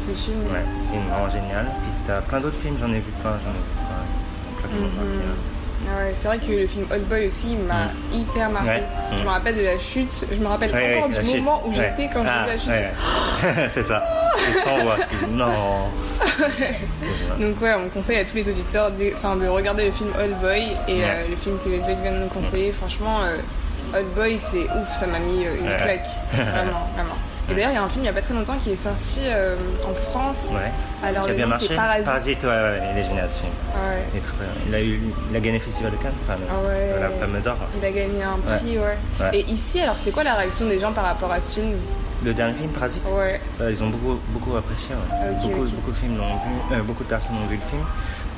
ce 0.07 0.13
film. 0.17 0.41
ouais, 0.53 0.65
ce 0.75 0.81
film 0.81 1.03
vraiment 1.09 1.29
génial. 1.31 1.67
Puis 1.83 1.93
t'as 2.07 2.21
plein 2.23 2.41
d'autres 2.41 2.57
films, 2.59 2.77
j'en 2.81 2.89
ai 2.93 2.99
vu 3.01 3.13
plein, 3.23 3.33
j'en 3.45 3.51
ai 3.51 3.63
vu 3.63 3.75
plein. 3.77 4.61
plein 4.61 4.69
qui 4.69 4.75
m'ont 4.75 4.89
Mhm. 4.89 4.95
marqué, 4.97 5.25
hein. 5.29 5.39
Ah 5.82 5.99
ouais, 6.05 6.15
c'est 6.15 6.29
vrai 6.29 6.38
que 6.38 6.53
le 6.53 6.67
film 6.67 6.87
Old 6.93 7.05
Boy 7.09 7.27
aussi 7.29 7.56
m'a 7.56 7.91
hyper 8.12 8.50
marqué. 8.50 8.69
Ouais. 8.69 8.82
Je 9.12 9.17
Mm. 9.21 9.25
me 9.25 9.29
rappelle 9.31 9.56
de 9.56 9.62
la 9.62 9.79
chute, 9.79 10.25
je 10.31 10.37
me 10.37 10.47
rappelle 10.47 10.73
Ouais, 10.73 10.97
encore 10.99 11.09
du 11.09 11.25
chute. 11.25 11.37
moment 11.37 11.62
où 11.67 11.73
j'étais 11.75 12.09
quand 12.12 12.23
Ah, 12.27 12.44
j'ai 12.47 12.53
vu 12.53 12.56
la 12.56 12.59
chute. 12.59 12.69
ouais, 12.69 13.62
ouais. 13.62 13.69
c'est 13.71 13.82
ça. 13.82 14.05
Tu 14.44 14.53
sens, 14.53 14.79
ouais, 14.82 15.05
tu 15.11 15.27
non. 15.31 15.47
Donc 17.38 17.61
ouais, 17.62 17.75
on 17.75 17.88
conseille 17.88 18.19
à 18.19 18.25
tous 18.25 18.35
les 18.37 18.49
auditeurs 18.49 18.91
de, 18.91 19.12
enfin, 19.17 19.37
de 19.37 19.47
regarder 19.49 19.87
le 19.87 19.93
film 19.93 20.11
Old 20.19 20.37
Boy 20.41 20.69
et 20.88 21.05
euh, 21.05 21.29
le 21.29 21.37
film 21.37 21.56
que 21.65 21.71
Jack 21.87 22.00
vient 22.03 22.12
de 22.12 22.19
nous 22.19 22.29
conseiller. 22.29 22.73
Franchement, 22.73 23.21
euh, 23.25 23.99
Old 23.99 24.09
Boy 24.15 24.38
c'est 24.38 24.65
ouf, 24.65 24.99
ça 24.99 25.06
m'a 25.06 25.19
mis 25.19 25.47
euh, 25.47 25.55
une 25.61 25.67
claque. 25.83 26.06
Vraiment, 26.33 26.88
vraiment. 26.94 27.17
Et 27.50 27.55
d'ailleurs, 27.55 27.70
il 27.70 27.75
y 27.75 27.79
a 27.79 27.82
un 27.82 27.88
film 27.88 28.05
il 28.05 28.06
y 28.06 28.11
a 28.11 28.12
pas 28.12 28.23
très 28.23 28.35
longtemps 28.35 28.56
qui 28.62 28.70
est 28.70 28.76
sorti 28.76 29.20
euh, 29.25 29.56
en 29.85 29.94
France. 29.94 30.49
Ouais. 30.52 30.70
Alors 31.02 31.25
Qui 31.25 31.31
a 31.31 31.35
bien 31.35 31.47
marché. 31.47 31.67
c'est 31.69 31.76
Parasite. 31.76 32.43
ouais, 32.44 32.49
ouais, 32.49 32.81
il 32.93 32.99
est 32.99 33.02
génial 33.05 33.29
ce 33.29 33.38
film. 33.41 33.52
Ouais. 33.75 34.05
Il, 34.12 34.19
est 34.19 34.20
très 34.20 34.37
bien. 34.37 34.47
il 34.69 34.75
a 34.75 34.81
eu, 34.82 35.00
il 35.31 35.37
a 35.37 35.41
gagné 35.41 35.58
le 35.58 35.64
festival 35.64 35.93
de 35.93 35.97
Cannes, 35.97 36.12
enfin 36.25 36.38
Ah 36.50 36.67
ouais. 36.67 37.00
la 37.00 37.08
Palme 37.08 37.41
d'Or. 37.41 37.56
Il 37.81 37.85
a 37.85 37.91
gagné 37.91 38.23
un 38.23 38.38
prix, 38.58 38.79
ouais. 38.79 38.99
Ouais. 39.20 39.38
Et 39.38 39.44
ici, 39.50 39.81
alors 39.81 39.97
c'était 39.97 40.11
quoi 40.12 40.23
la 40.25 40.35
réaction 40.35 40.67
des 40.69 40.79
gens 40.79 40.93
par 40.93 41.05
rapport 41.05 41.32
à 41.32 41.41
ce 41.41 41.55
film? 41.55 41.73
Le 42.25 42.35
dernier 42.35 42.55
film, 42.55 42.69
Parasite, 42.70 43.05
Ouais. 43.06 43.41
euh, 43.62 43.70
ils 43.73 43.82
ont 43.82 43.88
beaucoup, 43.88 44.20
beaucoup 44.29 44.56
apprécié. 44.56 44.91
ouais. 44.94 45.31
Beaucoup, 45.43 45.64
beaucoup 45.70 45.91
de 45.91 45.97
films 45.97 46.19
l'ont 46.19 46.35
vu, 46.37 46.76
euh, 46.76 46.82
beaucoup 46.82 47.02
de 47.05 47.08
personnes 47.08 47.37
ont 47.43 47.47
vu 47.49 47.56
le 47.56 47.62
film 47.62 47.82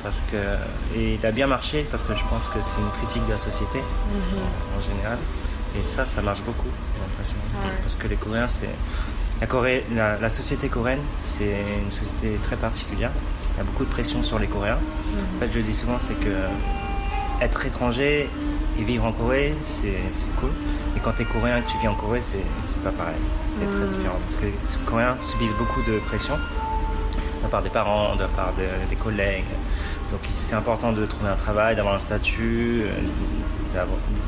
parce 0.01 0.17
que 0.31 0.97
et 0.97 1.13
il 1.15 1.25
a 1.25 1.31
bien 1.31 1.47
marché 1.47 1.87
parce 1.89 2.03
que 2.03 2.13
je 2.13 2.23
pense 2.29 2.43
que 2.47 2.59
c'est 2.61 2.81
une 2.81 2.89
critique 3.01 3.25
de 3.25 3.31
la 3.31 3.37
société 3.37 3.79
Mhm. 3.79 4.39
en 4.77 4.81
général. 4.81 5.17
Et 5.77 5.81
ça, 5.83 6.05
ça 6.05 6.21
marche 6.21 6.41
beaucoup, 6.41 6.67
j'ai 6.95 7.01
l'impression. 7.01 7.35
Ouais. 7.63 7.73
Parce 7.83 7.95
que 7.95 8.07
les 8.07 8.15
Coréens, 8.15 8.47
c'est. 8.47 8.69
La, 9.41 9.47
Corée, 9.47 9.83
la, 9.93 10.17
la 10.19 10.29
société 10.29 10.69
coréenne, 10.69 11.01
c'est 11.19 11.57
une 11.83 11.91
société 11.91 12.37
très 12.43 12.55
particulière. 12.55 13.09
Il 13.55 13.57
y 13.57 13.61
a 13.61 13.63
beaucoup 13.63 13.83
de 13.83 13.89
pression 13.89 14.23
sur 14.23 14.39
les 14.39 14.47
Coréens. 14.47 14.77
En 15.35 15.39
fait, 15.39 15.51
je 15.51 15.59
dis 15.59 15.73
souvent, 15.73 15.97
c'est 15.99 16.13
que 16.13 16.29
être 17.41 17.65
étranger 17.65 18.29
et 18.79 18.83
vivre 18.83 19.05
en 19.05 19.11
Corée, 19.11 19.53
c'est 19.63 19.91
cool. 20.37 20.51
Et 20.95 20.99
quand 20.99 21.11
tu 21.13 21.23
es 21.23 21.25
coréen 21.25 21.57
et 21.57 21.61
que 21.61 21.69
tu 21.69 21.77
vis 21.79 21.87
en 21.87 21.95
Corée, 21.95 22.21
c'est 22.21 22.83
pas 22.83 22.91
pareil. 22.91 23.15
C'est 23.49 23.65
très 23.65 23.83
Mhm. 23.85 23.97
différent. 23.97 24.19
Parce 24.25 24.35
que 24.39 24.45
les 24.45 24.85
Coréens 24.85 25.17
subissent 25.23 25.55
beaucoup 25.55 25.81
de 25.81 25.97
pression 25.99 26.35
de 26.37 27.43
la 27.43 27.49
part 27.49 27.61
des 27.63 27.69
parents, 27.69 28.15
de 28.15 28.21
la 28.21 28.27
part 28.29 28.53
de- 28.53 28.89
des 28.89 28.95
collègues. 28.95 29.43
Donc 30.11 30.21
c'est 30.35 30.55
important 30.55 30.93
de 30.93 31.05
trouver 31.05 31.29
un 31.31 31.35
travail, 31.35 31.75
d'avoir 31.75 31.95
un 31.95 31.99
statut, 31.99 32.83
euh, 32.83 32.91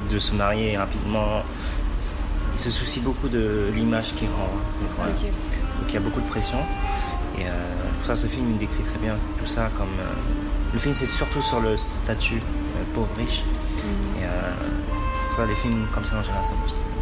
de 0.09 0.19
se 0.19 0.33
marier 0.33 0.77
rapidement. 0.77 1.44
Ils 2.53 2.59
se 2.59 2.69
soucient 2.69 3.03
beaucoup 3.03 3.27
de 3.27 3.69
l'image 3.74 4.13
les 4.19 4.27
Coréens. 4.27 5.13
Ok. 5.13 5.24
Donc 5.24 5.89
il 5.89 5.94
y 5.94 5.97
a 5.97 6.00
beaucoup 6.00 6.21
de 6.21 6.27
pression. 6.27 6.59
Et 7.38 7.45
euh, 7.45 7.50
pour 7.97 8.07
ça, 8.07 8.15
ce 8.15 8.27
film 8.27 8.51
il 8.51 8.57
décrit 8.57 8.83
très 8.83 9.00
bien 9.00 9.15
tout 9.38 9.45
ça. 9.45 9.69
Comme 9.77 9.89
euh, 10.00 10.13
le 10.74 10.80
film, 10.80 10.94
c'est 10.94 11.07
surtout 11.07 11.42
sur 11.42 11.59
le 11.59 11.75
statut 11.75 12.36
euh, 12.38 12.83
pauvre 12.94 13.13
riche. 13.18 13.44
Mhm. 13.44 14.24
Et 14.24 14.27
pour 15.27 15.38
ça, 15.38 15.45
les 15.45 15.56
films 15.56 15.86
comme 15.94 16.06
ça 16.06 16.18
en 16.18 16.24
général, 16.24 16.44
ça 16.44 16.51
marche. 16.51 16.94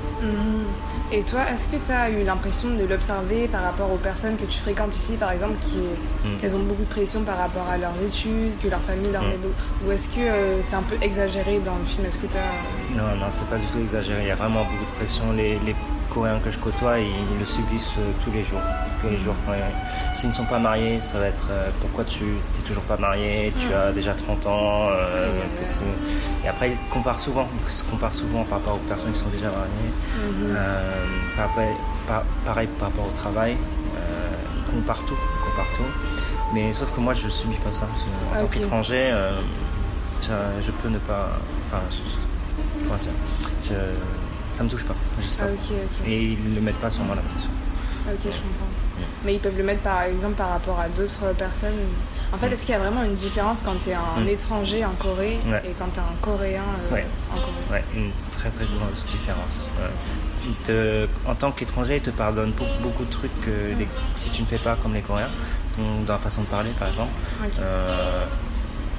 Et 1.12 1.22
toi, 1.22 1.42
est-ce 1.54 1.66
que 1.68 1.75
tu 1.86 1.92
as 1.92 2.10
eu 2.10 2.24
l'impression 2.24 2.70
de 2.70 2.86
l'observer 2.86 3.48
par 3.48 3.62
rapport 3.62 3.92
aux 3.92 3.98
personnes 3.98 4.36
que 4.36 4.46
tu 4.46 4.58
fréquentes 4.58 4.96
ici, 4.96 5.14
par 5.18 5.31
exemple, 5.31 5.56
qui 5.62 5.78
Mm. 5.78 6.38
qu'elles 6.40 6.56
ont 6.56 6.64
beaucoup 6.64 6.81
de 6.84 6.90
pression 6.90 7.22
par 7.22 7.38
rapport 7.38 7.68
à 7.70 7.78
leurs 7.78 7.94
études, 8.04 8.58
que 8.64 8.68
leur 8.70 8.80
famille 8.81 9.12
leur 9.12 9.22
Mm. 9.24 9.28
met 9.30 9.38
beaucoup 9.38 9.54
Ou 9.88 9.92
est-ce 9.92 10.08
que 10.10 10.22
euh, 10.22 10.62
c'est 10.64 10.75
un 10.75 10.81
peu 10.81 10.96
exagéré 11.02 11.60
dans 11.64 11.75
le 11.75 11.86
film? 11.86 12.06
Est-ce 12.08 12.18
que 12.18 12.25
tu 12.28 12.38
as... 12.38 12.98
Non, 12.98 13.16
non, 13.18 13.28
c'est 13.30 13.46
pas 13.48 13.58
du 13.58 13.66
tout 13.68 13.80
exagéré. 13.80 14.22
Il 14.24 14.28
y 14.28 14.31
a 14.31 14.36
vraiment 14.36 14.64
beaucoup 14.64 14.86
de 14.92 14.96
pression. 14.98 15.31
Les, 15.34 15.60
les 15.66 15.75
Coréens 16.13 16.39
que 16.44 16.51
je 16.51 16.60
côtoie, 16.60 17.00
ils, 17.00 17.07
ils 17.33 17.39
le 17.39 17.45
subissent 17.45 17.92
euh, 17.98 18.12
tous 18.24 18.31
les 18.31 18.44
jours. 18.44 18.60
Tous 19.01 19.07
les 19.10 19.18
jours. 19.18 19.36
Ouais, 19.48 19.56
ouais. 19.56 20.15
S'ils 20.15 20.30
ne 20.30 20.33
sont 20.33 20.45
pas 20.45 20.60
mariés, 20.60 21.00
ça 21.01 21.18
va 21.19 21.25
être 21.27 21.48
euh, 21.51 21.69
pourquoi 21.81 22.04
tu 22.04 22.24
n'es 22.24 22.63
toujours 22.65 22.83
pas 22.83 22.98
marié, 22.98 23.51
tu 23.57 23.74
as 23.74 23.92
déjà 23.92 24.13
30 24.13 24.45
ans. 24.45 24.89
euh, 24.92 25.27
Et 26.44 26.48
après, 26.48 26.71
ils 26.71 26.77
comparent 26.92 27.19
souvent. 27.19 27.48
Ils 27.68 27.71
se 27.71 27.83
comparent 27.86 28.13
souvent 28.13 28.44
par 28.44 28.60
rapport 28.60 28.75
aux 28.75 28.88
personnes 28.89 29.12
qui 29.13 29.19
sont 29.19 29.30
déjà 29.30 29.48
mariées. 29.48 29.94
Mhm. 30.18 30.56
Par- 31.36 31.50
par- 32.07 32.24
pareil 32.45 32.68
par 32.80 32.89
rapport 32.89 33.07
au 33.07 33.12
travail. 33.12 33.57
Ils 34.68 34.71
comparent 34.71 35.04
tout. 35.06 35.16
Ils 35.18 35.50
comparent 35.51 35.74
tout. 35.77 35.92
Mais 36.54 36.71
sauf 36.74 36.92
que 36.94 37.00
moi, 37.00 37.13
je 37.13 37.25
ne 37.25 37.31
subis 37.31 37.57
pas 37.57 37.71
ça. 37.71 37.86
En 38.36 38.39
tant 38.42 38.48
qu'étranger, 38.48 39.12
je 40.21 40.71
peux 40.71 40.89
ne 40.89 41.00
pas. 41.00 41.30
Enfin, 41.68 41.81
je- 41.89 42.83
comment 42.83 42.95
dire? 42.98 43.12
Je- 43.68 44.23
ça 44.54 44.64
me 44.64 44.70
touche 44.70 44.86
pas. 44.86 44.95
Je 45.19 45.26
sais 45.26 45.38
pas. 45.38 45.44
Ah. 45.48 46.07
Et 46.07 46.24
ils 46.24 46.50
ne 46.50 46.56
le 46.56 46.62
mettent 46.62 46.76
pas 46.80 46.90
sur 46.92 47.04
moi 47.04 47.16
la 47.16 47.22
pression. 47.22 47.50
Ok, 48.07 48.19
je 48.24 48.28
comprends. 48.28 49.06
Mais 49.26 49.36
ils 49.36 49.40
peuvent 49.40 49.57
le 49.57 49.64
mettre 49.64 49.81
par 49.81 50.02
exemple 50.04 50.33
par 50.36 50.50
rapport 50.50 50.80
à 50.80 50.88
d'autres 50.90 51.33
personnes. 51.38 51.74
En 52.33 52.38
fait, 52.38 52.50
Mm. 52.50 52.54
est-ce 52.54 52.62
qu'il 52.66 52.72
y 52.74 52.76
a 52.76 52.80
vraiment 52.80 53.04
une 53.04 53.16
différence 53.16 53.62
quand 53.62 53.76
tu 53.83 53.92
es 53.92 53.94
un 53.94 54.22
Mm. 54.24 54.28
étranger 54.28 54.83
en 54.86 54.92
Corée 54.92 55.33
et 55.64 55.69
quand 55.80 55.88
tu 55.94 56.00
es 56.00 56.02
un 56.02 56.16
Coréen 56.22 56.62
euh, 56.92 56.98
en 57.31 57.36
Corée? 57.36 57.54
Ouais, 57.72 57.83
une 57.95 58.12
très 58.31 58.50
très 58.50 58.66
grosse 58.66 59.06
différence. 59.07 59.69
Ils 60.45 60.54
te- 60.66 61.07
en 61.26 61.36
tant 61.36 61.52
qu'étranger, 61.52 61.95
ils 61.98 62.02
te 62.02 62.10
pardonnent 62.10 62.54
beaucoup, 62.81 63.06
de 63.06 63.10
trucs 63.10 63.40
que 63.42 63.78
les- 63.80 63.88
si 64.18 64.30
tu 64.31 64.42
ne 64.42 64.48
fais 64.48 64.57
pas 64.57 64.76
comme 64.76 64.94
les 64.94 65.02
Coréens, 65.02 65.30
dans 65.78 66.14
la 66.14 66.19
façon 66.19 66.42
de 66.42 66.48
parler 66.48 66.72
par 66.78 66.90
exemple. 66.90 67.12
Euh, 67.62 68.26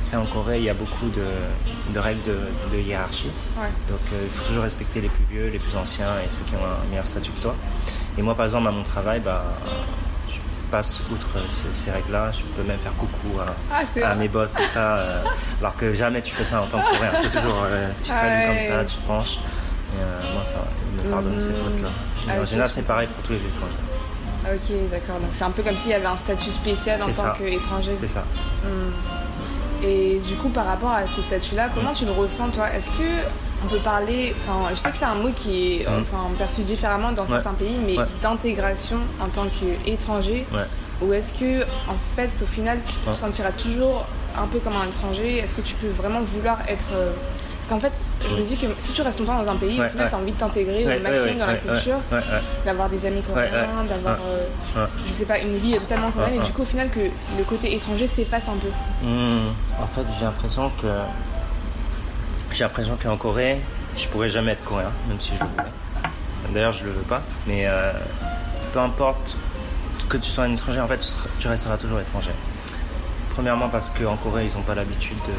sais, 0.04 0.16
en 0.16 0.26
Corée, 0.26 0.58
il 0.58 0.64
y 0.64 0.70
a 0.70 0.74
beaucoup 0.74 1.08
de, 1.08 1.92
de 1.94 1.98
règles 1.98 2.22
de, 2.24 2.38
de 2.76 2.80
hiérarchie. 2.80 3.30
Ouais. 3.56 3.66
Donc 3.88 4.00
euh, 4.12 4.22
il 4.24 4.30
faut 4.30 4.44
toujours 4.46 4.62
respecter 4.64 5.00
les 5.00 5.08
plus 5.08 5.24
vieux, 5.30 5.48
les 5.48 5.58
plus 5.58 5.76
anciens 5.76 6.18
et 6.24 6.28
ceux 6.30 6.44
qui 6.44 6.54
ont 6.54 6.64
un 6.64 6.88
meilleur 6.90 7.06
statut 7.06 7.30
que 7.32 7.40
toi. 7.40 7.54
Et 8.18 8.22
moi 8.22 8.34
par 8.34 8.44
exemple 8.46 8.68
à 8.68 8.70
mon 8.70 8.82
travail, 8.82 9.20
bah, 9.20 9.44
je 10.28 10.36
passe 10.70 11.00
outre 11.12 11.28
ces, 11.48 11.68
ces 11.74 11.90
règles-là, 11.90 12.30
je 12.32 12.42
peux 12.56 12.66
même 12.66 12.78
faire 12.78 12.92
coucou 12.94 13.38
à, 13.40 13.46
Ah, 13.72 14.10
à 14.10 14.14
mes 14.14 14.28
boss, 14.28 14.52
tout 14.52 14.62
ça, 14.72 14.96
euh, 14.96 15.22
alors 15.60 15.76
que 15.76 15.94
jamais 15.94 16.20
tu 16.22 16.32
fais 16.34 16.44
ça 16.44 16.62
en 16.62 16.66
tant 16.66 16.80
que 16.80 16.90
coréen. 16.90 17.10
C'est 17.20 17.30
toujours, 17.40 17.62
euh, 17.66 17.90
tu 18.02 18.10
salues 18.10 18.36
Ouais. 18.36 18.46
comme 18.46 18.60
ça, 18.60 18.84
tu 18.84 18.96
te 18.96 19.06
penches. 19.06 19.36
Et 19.36 20.00
euh, 20.00 20.32
moi 20.34 20.42
ça, 20.44 20.64
ils 20.96 21.04
me 21.06 21.12
pardonnent 21.12 21.40
ces 21.40 21.48
Mhm. 21.50 21.56
fautes-là. 21.64 21.88
Ah, 22.28 22.40
en 22.42 22.46
général 22.46 22.68
c'est 22.70 22.82
pareil 22.82 23.06
pour 23.08 23.22
tous 23.24 23.32
les 23.32 23.38
étrangers. 23.38 23.74
Ah, 24.46 24.48
Ok, 24.54 24.76
d'accord. 24.90 25.20
Donc 25.20 25.30
c'est 25.32 25.44
un 25.44 25.50
peu 25.50 25.62
comme 25.62 25.76
s'il 25.76 25.90
y 25.92 25.94
avait 25.94 26.04
un 26.06 26.18
statut 26.18 26.50
spécial 26.50 27.00
en 27.02 27.06
tant 27.06 27.32
qu'étranger. 27.38 27.96
C'est 28.00 28.08
ça. 28.08 28.24
Hmm. 28.62 28.92
Et 29.86 30.18
du 30.26 30.34
coup, 30.36 30.48
par 30.48 30.66
rapport 30.66 30.92
à 30.92 31.06
ce 31.06 31.20
statut-là, 31.20 31.68
comment 31.74 31.90
Mm. 31.90 31.94
tu 31.94 32.04
le 32.06 32.12
ressens, 32.12 32.48
toi? 32.50 32.70
Est-ce 32.72 32.90
que 32.90 33.02
on 33.64 33.66
peut 33.68 33.78
parler, 33.78 34.34
enfin, 34.46 34.68
je 34.70 34.74
sais 34.76 34.90
que 34.90 34.96
c'est 34.96 35.04
un 35.04 35.14
mot 35.14 35.30
qui 35.34 35.76
est 35.82 35.84
Mm. 35.88 36.02
enfin, 36.02 36.24
perçu 36.38 36.62
différemment 36.62 37.12
dans 37.12 37.22
Ouais. 37.24 37.28
certains 37.28 37.52
pays, 37.54 37.76
mais 37.86 37.98
Ouais. 37.98 38.04
d'intégration 38.22 38.98
en 39.20 39.28
tant 39.28 39.46
qu'étranger, 39.48 40.46
Ouais. 40.52 40.64
ou 41.02 41.12
est-ce 41.12 41.32
que, 41.34 41.62
en 41.88 41.96
fait, 42.16 42.30
au 42.42 42.46
final, 42.46 42.78
tu 42.88 42.94
te 42.96 43.12
sentiras 43.14 43.52
toujours 43.52 44.06
un 44.38 44.46
peu 44.46 44.58
comme 44.58 44.74
un 44.76 44.86
étranger? 44.86 45.38
Est-ce 45.38 45.54
que 45.54 45.60
tu 45.60 45.74
peux 45.74 45.88
vraiment 45.88 46.20
vouloir 46.22 46.58
être. 46.68 46.88
Parce 47.66 47.80
qu'en 47.80 47.88
fait, 47.88 47.92
je 48.28 48.34
me 48.36 48.42
dis 48.42 48.58
que 48.58 48.66
si 48.78 48.92
tu 48.92 49.00
restes 49.00 49.20
longtemps 49.20 49.42
dans 49.42 49.50
un 49.52 49.56
pays, 49.56 49.80
Ouais, 49.80 49.86
au 49.86 49.88
final, 49.88 50.04
ouais. 50.04 50.10
t'as 50.10 50.16
envie 50.18 50.32
de 50.32 50.36
t'intégrer 50.36 50.84
Ouais, 50.86 50.98
au 50.98 51.02
maximum 51.02 51.28
ouais, 51.32 51.38
dans 51.38 51.46
la 51.46 51.54
culture, 51.54 51.94
ouais, 52.12 52.18
ouais, 52.18 52.24
ouais. 52.24 52.40
d'avoir 52.66 52.88
des 52.90 53.06
amis 53.06 53.22
coréens, 53.22 53.50
ouais. 53.52 53.88
d'avoir, 53.88 54.16
Ouais. 54.16 54.20
euh, 54.76 54.82
Ouais. 54.84 54.88
je 55.08 55.12
sais 55.14 55.24
pas, 55.24 55.38
une 55.38 55.56
vie 55.56 55.72
totalement 55.78 56.10
coréenne, 56.10 56.34
Ouais, 56.34 56.42
et 56.44 56.46
du 56.46 56.52
coup, 56.52 56.60
au 56.60 56.66
final, 56.66 56.90
que 56.90 57.00
le 57.00 57.44
côté 57.48 57.74
étranger 57.74 58.06
s'efface 58.06 58.48
un 58.50 58.56
peu. 58.56 58.68
Hmm, 59.02 59.48
En 59.80 59.86
fait, 59.86 60.02
j'ai 60.18 60.26
l'impression 60.26 60.70
que 60.82 60.88
j'ai 62.52 62.64
l'impression 62.64 62.98
qu'en 63.02 63.16
Corée, 63.16 63.60
je 63.96 64.06
pourrais 64.08 64.28
jamais 64.28 64.52
être 64.52 64.64
coréen, 64.64 64.90
même 65.08 65.18
si 65.18 65.30
je 65.34 65.40
le 65.42 65.48
voulais. 65.48 66.52
D'ailleurs, 66.52 66.72
je 66.72 66.84
le 66.84 66.90
veux 66.90 67.00
pas. 67.02 67.22
Mais 67.46 67.62
euh, 67.66 67.92
peu 68.74 68.78
importe 68.80 69.38
que 70.10 70.18
tu 70.18 70.28
sois 70.28 70.44
un 70.44 70.52
étranger, 70.52 70.80
en 70.80 70.86
fait, 70.86 70.98
tu 70.98 71.04
seras- 71.08 71.28
tu 71.38 71.48
resteras 71.48 71.78
toujours 71.78 71.98
étranger. 72.00 72.30
Premièrement 73.30 73.68
parce 73.70 73.88
qu'en 73.88 74.16
Corée, 74.16 74.46
ils 74.46 74.54
n'ont 74.54 74.62
pas 74.62 74.74
l'habitude 74.74 75.16
de, 75.16 75.32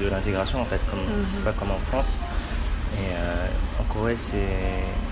de 0.00 0.08
l'intégration, 0.08 0.60
en 0.60 0.64
fait, 0.64 0.80
comme 0.90 1.00
c'est 1.26 1.42
pas 1.44 1.52
comme 1.52 1.70
en 1.70 1.78
France. 1.90 2.18
Et 2.96 3.12
euh, 3.12 3.46
en 3.80 3.84
Corée, 3.92 4.16
c'est 4.16 4.36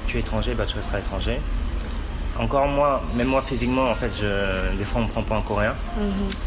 tu 0.07 0.17
es 0.17 0.21
étranger, 0.21 0.55
bah 0.55 0.65
tu 0.67 0.77
resteras 0.77 0.99
étranger. 1.01 1.41
Encore 2.39 2.67
moi, 2.67 3.03
même 3.15 3.27
moi 3.29 3.43
physiquement, 3.43 3.91
en 3.91 3.95
fait, 3.95 4.11
je, 4.19 4.77
des 4.79 4.85
fois 4.85 5.03
on 5.03 5.05
me 5.05 5.11
prend 5.11 5.23
pas 5.23 5.37
en 5.37 5.43
coréen. 5.43 5.75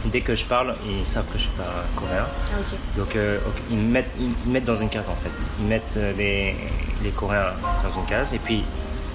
Dès 0.05 0.21
que 0.21 0.33
je 0.33 0.43
parle, 0.45 0.75
ils 0.87 1.05
savent 1.05 1.25
que 1.25 1.37
je 1.37 1.43
suis 1.43 1.51
pas 1.51 1.83
coréen. 1.95 2.25
Ah. 2.25 2.57
Donc 2.97 3.15
euh, 3.15 3.37
ils, 3.69 3.77
me 3.77 3.91
mettent, 3.91 4.09
ils 4.19 4.29
me 4.47 4.53
mettent 4.53 4.65
dans 4.65 4.75
une 4.77 4.89
case 4.89 5.07
en 5.09 5.15
fait. 5.15 5.45
Ils 5.59 5.65
mettent 5.67 5.93
euh, 5.97 6.11
les, 6.17 6.55
les 7.03 7.11
Coréens 7.11 7.51
dans 7.83 7.99
une 7.99 8.05
case 8.07 8.33
et 8.33 8.39
puis 8.39 8.63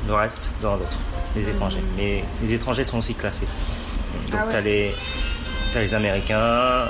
le 0.07 0.15
reste 0.15 0.51
dans 0.63 0.75
l'autre, 0.77 0.99
les 1.35 1.49
étrangers. 1.49 1.83
Mais 1.97 2.23
les 2.43 2.55
étrangers 2.55 2.85
sont 2.85 2.99
aussi 2.99 3.15
classés. 3.15 3.49
Donc 4.31 4.41
Ah 4.41 4.47
ouais. 4.47 4.53
t'as 4.53 4.61
les, 4.61 4.95
t'as 5.73 5.81
les 5.81 5.93
Américains. 5.95 6.85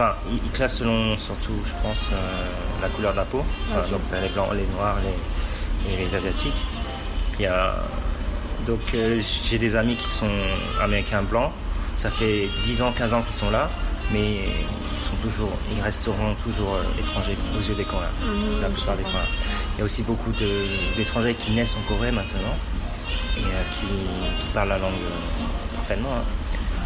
Enfin, 0.00 0.14
ils, 0.30 0.50
classent 0.52 0.76
selon 0.78 1.16
surtout, 1.18 1.54
je 1.66 1.72
pense, 1.82 1.98
euh, 2.12 2.44
la 2.80 2.88
couleur 2.88 3.10
de 3.10 3.16
la 3.16 3.24
peau. 3.24 3.42
Enfin, 3.68 3.80
Ok. 3.80 3.90
Donc 3.90 4.00
les 4.22 4.28
blancs, 4.28 4.48
les 4.54 4.66
noirs, 4.76 4.96
les, 5.02 5.92
et 5.92 5.96
les 5.96 6.14
asiatiques. 6.14 6.54
Il 7.36 7.42
y 7.42 7.46
a 7.46 7.74
donc 8.64 8.78
euh, 8.94 9.20
j'ai 9.42 9.58
des 9.58 9.74
amis 9.74 9.96
qui 9.96 10.06
sont 10.08 10.30
américains 10.80 11.22
blancs. 11.22 11.50
Ça 11.96 12.10
fait 12.10 12.48
10 12.62 12.82
ans, 12.82 12.92
15 12.96 13.12
ans 13.12 13.22
qu'ils 13.22 13.34
sont 13.34 13.50
là, 13.50 13.70
mais 14.12 14.34
ils 14.92 14.98
sont 15.00 15.16
toujours, 15.20 15.50
ils 15.76 15.82
resteront 15.82 16.34
toujours 16.44 16.76
euh, 16.76 17.00
étrangers 17.00 17.36
aux 17.58 17.60
yeux 17.68 17.74
des 17.74 17.82
Coréens. 17.84 18.06
Mhm, 18.22 18.60
la 18.62 18.68
plupart 18.68 18.94
des. 18.96 19.02
Coréens. 19.02 19.18
Il 19.74 19.78
y 19.80 19.82
a 19.82 19.84
aussi 19.84 20.02
beaucoup 20.04 20.30
d'étrangers 20.96 21.34
qui 21.34 21.50
naissent 21.50 21.76
en 21.76 21.92
Corée 21.92 22.12
maintenant 22.12 22.56
et 23.36 23.40
qui, 23.74 23.86
qui 24.38 24.46
parlent 24.54 24.68
la 24.68 24.78
langue 24.78 24.92
parfaitement. 25.74 26.10
hein. 26.18 26.24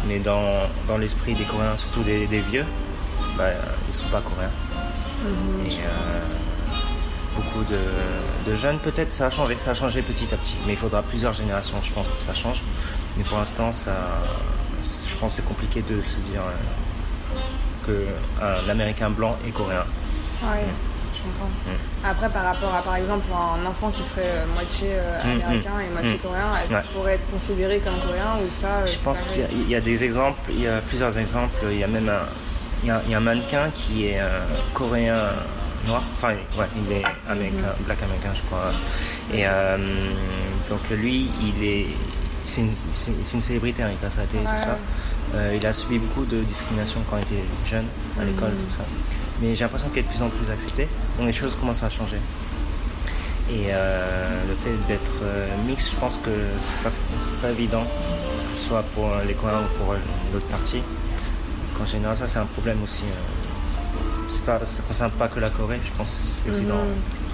Mais 0.07 0.17
dans, 0.17 0.63
dans 0.87 0.97
l'esprit 0.97 1.35
des 1.35 1.43
Coréens, 1.45 1.77
surtout 1.77 2.01
des, 2.01 2.25
des 2.25 2.39
vieux, 2.41 2.65
bah, 3.37 3.45
ils 3.87 3.93
sont 3.93 4.07
pas 4.07 4.21
coréens. 4.21 4.49
Mhm, 5.23 5.65
Et 5.65 5.73
euh, 5.79 6.19
beaucoup 7.35 7.63
de, 7.63 8.51
de 8.51 8.55
jeunes, 8.55 8.79
peut-être 8.79 9.13
ça 9.13 9.27
a 9.27 9.29
changé, 9.29 9.57
ça 9.63 9.71
a 9.71 9.73
changé 9.73 10.01
petit 10.01 10.27
à 10.33 10.37
petit. 10.37 10.55
Mais 10.65 10.73
il 10.73 10.77
faudra 10.77 11.01
plusieurs 11.01 11.33
générations, 11.33 11.77
je 11.81 11.91
pense, 11.91 12.07
pour 12.07 12.17
que 12.17 12.23
ça 12.23 12.33
change. 12.33 12.61
Mais 13.17 13.23
pour 13.23 13.37
l'instant, 13.37 13.71
ça, 13.71 13.91
je 15.07 15.15
pense 15.15 15.35
que 15.35 15.41
c'est 15.41 15.47
compliqué 15.47 15.81
de 15.81 15.95
se 16.01 16.31
dire 16.31 16.41
euh, 17.89 18.05
qu'un 18.65 18.69
Américain 18.69 19.09
blanc 19.09 19.35
est 19.47 19.51
coréen. 19.51 19.83
Ouais, 20.43 20.65
je 21.15 21.21
comprends. 21.23 21.47
Mm. 21.65 22.05
Après, 22.05 22.29
par 22.29 22.43
rapport 22.43 22.73
à, 22.75 22.81
par 22.81 22.95
exemple, 22.95 23.25
un 23.31 23.65
enfant 23.65 23.89
qui 23.91 24.03
serait 24.03 24.45
moitié 24.53 24.89
euh, 24.91 25.23
Mm, 25.23 25.41
américain 25.41 25.71
et 25.79 25.89
moitié 25.93 26.15
mm. 26.15 26.19
coréen, 26.19 26.57
est-ce 26.63 26.73
Ouais. 26.73 26.81
qu'il 26.81 26.89
pourrait 26.91 27.13
être 27.13 27.31
considéré 27.31 27.79
comme 27.79 27.97
coréen 28.05 28.35
ou 28.45 28.49
ça 28.51 28.67
euh, 28.67 28.87
Je 28.87 28.97
pense 28.99 29.21
qu'il 29.23 29.67
y, 29.67 29.71
y 29.71 29.75
a 29.75 29.81
des 29.81 30.03
exemples, 30.03 30.39
il 30.49 30.61
y 30.61 30.67
a 30.67 30.79
plusieurs 30.81 31.17
exemples. 31.17 31.55
Il 31.71 31.77
y 31.77 31.83
a 31.83 31.87
même 31.87 32.09
un, 32.09 32.25
il 32.83 32.87
y 32.87 32.91
a, 32.91 33.01
il 33.05 33.11
y 33.11 33.13
a 33.13 33.17
un 33.17 33.21
mannequin 33.21 33.69
qui 33.73 34.07
est 34.07 34.19
euh, 34.19 34.39
coréen 34.73 35.17
noir, 35.87 36.03
enfin 36.17 36.33
ouais, 36.57 36.65
il 36.85 36.91
est 36.91 37.03
américain, 37.29 37.73
black 37.85 38.01
américain 38.03 38.31
je 38.35 38.41
crois. 38.43 38.71
Et 39.33 39.43
euh, 39.45 39.77
donc 40.69 40.79
lui, 40.91 41.29
il 41.41 41.63
est, 41.63 41.87
c'est 42.45 42.61
une, 42.61 43.41
célébrité, 43.41 43.83
hein, 43.83 43.89
il 43.91 43.97
passe 43.97 44.17
à 44.17 44.21
la 44.21 44.27
télé 44.27 44.43
et 44.43 44.47
Ouais. 44.47 44.53
tout 44.57 44.63
ça. 44.63 44.77
Euh, 45.35 45.57
il 45.59 45.65
a 45.65 45.73
subi 45.73 45.97
beaucoup 45.97 46.25
de 46.25 46.41
discrimination 46.43 46.99
quand 47.09 47.17
il 47.17 47.23
était 47.23 47.45
jeune, 47.67 47.85
à 48.19 48.23
l'école, 48.23 48.51
tout 48.51 48.77
ça. 48.77 48.83
Mais 49.41 49.55
j'ai 49.55 49.63
l'impression 49.63 49.89
qu'il 49.89 49.99
est 49.99 50.03
de 50.03 50.07
plus 50.07 50.21
en 50.21 50.29
plus 50.29 50.49
accepté, 50.51 50.87
donc 51.17 51.25
les 51.27 51.33
choses 51.33 51.55
commencent 51.55 51.83
à 51.83 51.89
changer. 51.89 52.17
Et 53.49 53.67
euh, 53.71 54.41
le 54.47 54.55
fait 54.55 54.77
d'être 54.87 55.11
euh, 55.23 55.47
mix, 55.67 55.91
je 55.91 55.95
pense 55.97 56.17
que 56.23 56.29
c'est 56.29 56.83
pas, 56.83 56.91
pas 57.41 57.49
évident, 57.51 57.83
soit 58.67 58.83
pour 58.95 59.09
les 59.27 59.33
Coréens 59.33 59.61
ou 59.63 59.83
pour 59.83 59.95
l'autre 60.33 60.45
partie. 60.47 60.81
En 61.81 61.85
général, 61.85 62.15
ça 62.15 62.27
c'est 62.27 62.39
un 62.39 62.45
problème 62.45 62.77
aussi. 62.83 63.01
euh, 63.03 63.15
c'est 64.31 64.43
pas, 64.45 64.65
ça 64.65 64.81
ne 64.81 64.87
concerne 64.87 65.11
pas 65.11 65.27
que 65.27 65.39
la 65.39 65.49
Corée, 65.49 65.79
je 65.83 65.91
pense 65.97 66.09
que 66.11 66.21
c'est 66.25 66.49
aussi 66.51 66.61
Mhm. 66.63 66.67
dans 66.69 66.83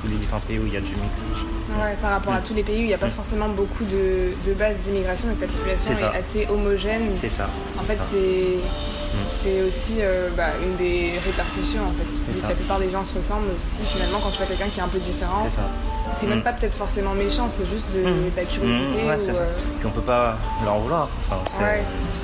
tous 0.01 0.07
les 0.07 0.15
différents 0.17 0.39
pays 0.41 0.59
où 0.59 0.65
il 0.65 0.73
y 0.73 0.77
a 0.77 0.81
du 0.81 0.93
mix. 0.95 1.21
Ouais, 1.79 1.95
par 2.01 2.11
rapport 2.11 2.33
à 2.33 2.39
tous 2.41 2.53
les 2.53 2.63
pays 2.63 2.79
où 2.79 2.81
il 2.81 2.87
n'y 2.87 2.93
a 2.93 2.97
pas 2.97 3.09
forcément 3.09 3.47
beaucoup 3.49 3.83
de, 3.85 4.33
de 4.47 4.53
bases 4.53 4.77
d'immigration 4.85 5.29
et 5.31 5.35
que 5.35 5.41
la 5.41 5.47
population 5.47 5.93
Mm. 5.93 5.97
Est, 6.15 6.17
assez 6.17 6.47
homogène. 6.49 7.11
C'est 7.19 7.29
ça. 7.29 7.47
En 7.79 7.83
fait, 7.83 7.97
ça. 7.97 8.03
c'est 8.11 8.59
c'est 9.33 9.61
aussi 9.63 9.95
euh, 10.01 10.29
bah, 10.37 10.51
une 10.63 10.75
des 10.77 11.13
répercussions 11.25 11.81
en 11.83 11.93
fait. 11.93 12.39
Que 12.41 12.47
la 12.47 12.53
plupart 12.55 12.79
des 12.79 12.91
gens 12.91 13.03
se 13.05 13.17
ressemblent 13.17 13.47
aussi 13.57 13.81
finalement 13.91 14.19
quand 14.21 14.29
tu 14.29 14.37
vois 14.37 14.45
quelqu'un 14.45 14.67
qui 14.69 14.79
est 14.79 14.83
un 14.83 14.87
peu 14.87 14.99
différent. 14.99 15.43
C'est 15.49 15.55
ça. 15.55 15.67
C'est 16.15 16.27
même 16.27 16.39
Mm. 16.39 16.43
pas 16.43 16.53
peut-être 16.53 16.75
forcément 16.75 17.13
méchant, 17.13 17.47
c'est 17.49 17.65
juste 17.69 17.87
de, 17.93 18.01
de 18.03 18.31
la 18.35 18.43
curiosité. 18.43 19.03
Mmh, 19.03 19.07
ouais, 19.07 19.15
ou, 19.17 19.21
ça. 19.21 19.31
euh, 19.31 19.53
Puis 19.77 19.87
on 19.87 19.91
peut 19.91 20.01
pas 20.01 20.37
leur 20.65 20.73
en 20.75 20.79
vouloir. 20.79 21.07
Enfin, 21.29 21.41
c'est 21.47 21.63
Ouais. 21.63 21.83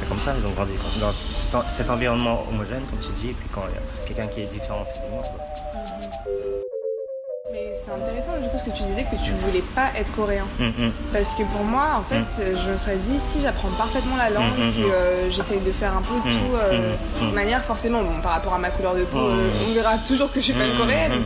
comme 0.09 0.19
ça, 0.19 0.33
ils 0.37 0.45
ont 0.45 0.51
grandi 0.51 0.73
dans 0.99 1.13
cet- 1.13 1.71
cet 1.71 1.89
environnement 1.89 2.43
homogène, 2.51 2.81
comme 2.89 2.99
tu 2.99 3.09
dis, 3.21 3.29
et 3.29 3.33
puis 3.33 3.47
quand 3.53 3.61
il 3.69 3.75
y 3.75 3.77
a 3.77 4.07
quelqu'un 4.07 4.27
qui 4.27 4.41
est 4.41 4.45
différent 4.47 4.83
physiquement. 4.85 5.21
quoi. 5.21 5.74
C'est 7.85 7.91
intéressant 7.91 8.31
du 8.41 8.49
coup 8.49 8.57
ce 8.57 8.71
que 8.71 8.75
tu 8.75 8.83
disais 8.83 9.03
que 9.03 9.15
tu 9.23 9.31
voulais 9.45 9.63
pas 9.75 9.89
être 9.95 10.11
coréen. 10.15 10.45
Hum, 10.59 10.73
hum. 10.79 10.91
Parce 11.13 11.35
que 11.35 11.43
pour 11.43 11.63
moi, 11.63 11.99
en 11.99 12.03
fait, 12.03 12.23
je 12.39 12.71
me 12.71 12.77
serais 12.79 12.95
dit, 12.95 13.19
si 13.19 13.41
j'apprends 13.41 13.69
parfaitement 13.77 14.15
la 14.17 14.31
langue, 14.31 14.57
Mm, 14.57 14.63
mm, 14.63 14.69
mm. 14.87 14.91
euh, 14.91 15.29
j'essaye 15.29 15.59
de 15.59 15.71
faire 15.71 15.95
un 15.95 16.01
peu 16.01 16.15
Mm, 16.15 16.31
tout 16.33 16.55
euh, 16.55 16.95
mm, 17.21 17.25
mm. 17.25 17.29
de 17.29 17.35
manière, 17.35 17.63
forcément, 17.63 18.01
bon, 18.01 18.21
par 18.21 18.31
rapport 18.31 18.55
à 18.55 18.57
ma 18.57 18.69
couleur 18.71 18.95
de 18.95 19.03
peau, 19.03 19.19
Mm. 19.19 19.37
euh, 19.37 19.49
on 19.69 19.73
verra 19.75 19.97
toujours 19.99 20.31
que 20.31 20.39
je 20.39 20.45
suis 20.45 20.53
pas 20.53 20.65
une 20.65 20.77
coréenne. 20.77 21.21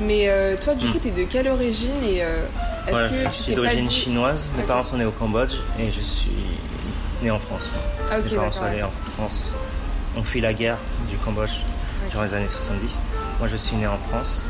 Mais 0.00 0.28
euh, 0.28 0.54
toi, 0.62 0.74
du 0.74 0.90
coup, 0.90 0.98
t'es 0.98 1.10
de 1.10 1.24
quelle 1.24 1.48
origine 1.48 2.02
et 2.04 2.22
euh, 2.22 2.44
est-ce 2.88 3.00
que 3.04 3.08
je 3.24 3.28
tu 3.28 3.32
suis 3.32 3.44
t'es 3.44 3.50
pas 3.52 3.56
d'origine 3.62 3.84
dit... 3.86 3.94
chinoise, 3.94 4.50
mes 4.58 4.64
parents 4.64 4.82
sont 4.82 4.98
nés 4.98 5.06
au 5.06 5.12
Cambodge 5.12 5.54
et 5.80 5.90
je 5.90 6.00
suis 6.00 6.30
né 7.22 7.30
en 7.30 7.38
France. 7.38 7.70
Ah, 8.10 8.16
mes 8.18 8.36
parents 8.36 8.52
sont 8.52 8.62
allés 8.64 8.76
ouais. 8.78 8.82
en 8.82 9.12
France, 9.16 9.50
ont 10.18 10.22
fui 10.22 10.42
la 10.42 10.52
guerre 10.52 10.76
du 11.08 11.16
Cambodge 11.16 11.52
durant 12.10 12.24
les 12.24 12.34
années 12.34 12.48
70. 12.48 13.00
Moi 13.38 13.48
je 13.48 13.56
suis 13.56 13.76
né 13.76 13.86
en 13.86 13.96
France 14.10 14.42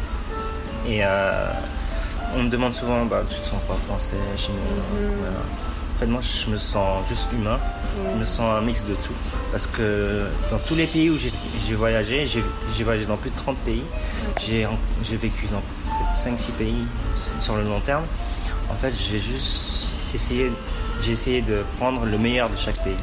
et 0.86 1.00
euh, 1.04 1.52
on 2.36 2.42
me 2.44 2.48
demande 2.50 2.72
souvent 2.72 3.04
bah, 3.04 3.22
tu 3.28 3.36
te 3.38 3.44
sens 3.46 3.60
quoi 3.66 3.76
français, 3.86 4.16
chinois 4.36 4.58
Mhm. 4.94 5.10
voilà. 5.20 5.36
En 5.38 5.98
fait 5.98 6.06
moi 6.06 6.20
je 6.22 6.50
me 6.50 6.58
sens 6.58 7.06
juste 7.08 7.28
humain, 7.32 7.58
je 8.14 8.18
me 8.18 8.24
sens 8.24 8.40
un 8.40 8.60
mix 8.62 8.84
de 8.84 8.94
tout 8.94 9.12
parce 9.52 9.66
que 9.68 10.26
dans 10.50 10.58
tous 10.58 10.74
les 10.74 10.86
pays 10.86 11.10
où 11.10 11.16
j'ai 11.18 11.74
voyagé, 11.74 12.26
j'ai 12.26 12.84
voyagé 12.84 13.06
dans 13.06 13.16
plus 13.16 13.30
de 13.30 13.36
30 13.36 13.56
pays, 13.58 13.84
j'ai 14.44 14.66
j'ai 15.04 15.16
vécu 15.16 15.46
dans 15.46 15.60
peut-être 15.60 16.38
5-6 16.38 16.50
pays 16.52 16.84
sur 17.40 17.56
le 17.56 17.62
long 17.64 17.80
terme. 17.80 18.02
En 18.70 18.74
fait, 18.74 18.92
j'ai 18.96 19.20
juste 19.20 19.90
essayé, 20.14 20.50
j'ai 21.02 21.12
essayé 21.12 21.42
de 21.42 21.62
prendre 21.78 22.04
le 22.06 22.16
meilleur 22.18 22.48
de 22.48 22.56
chaque 22.56 22.82
pays. 22.82 22.96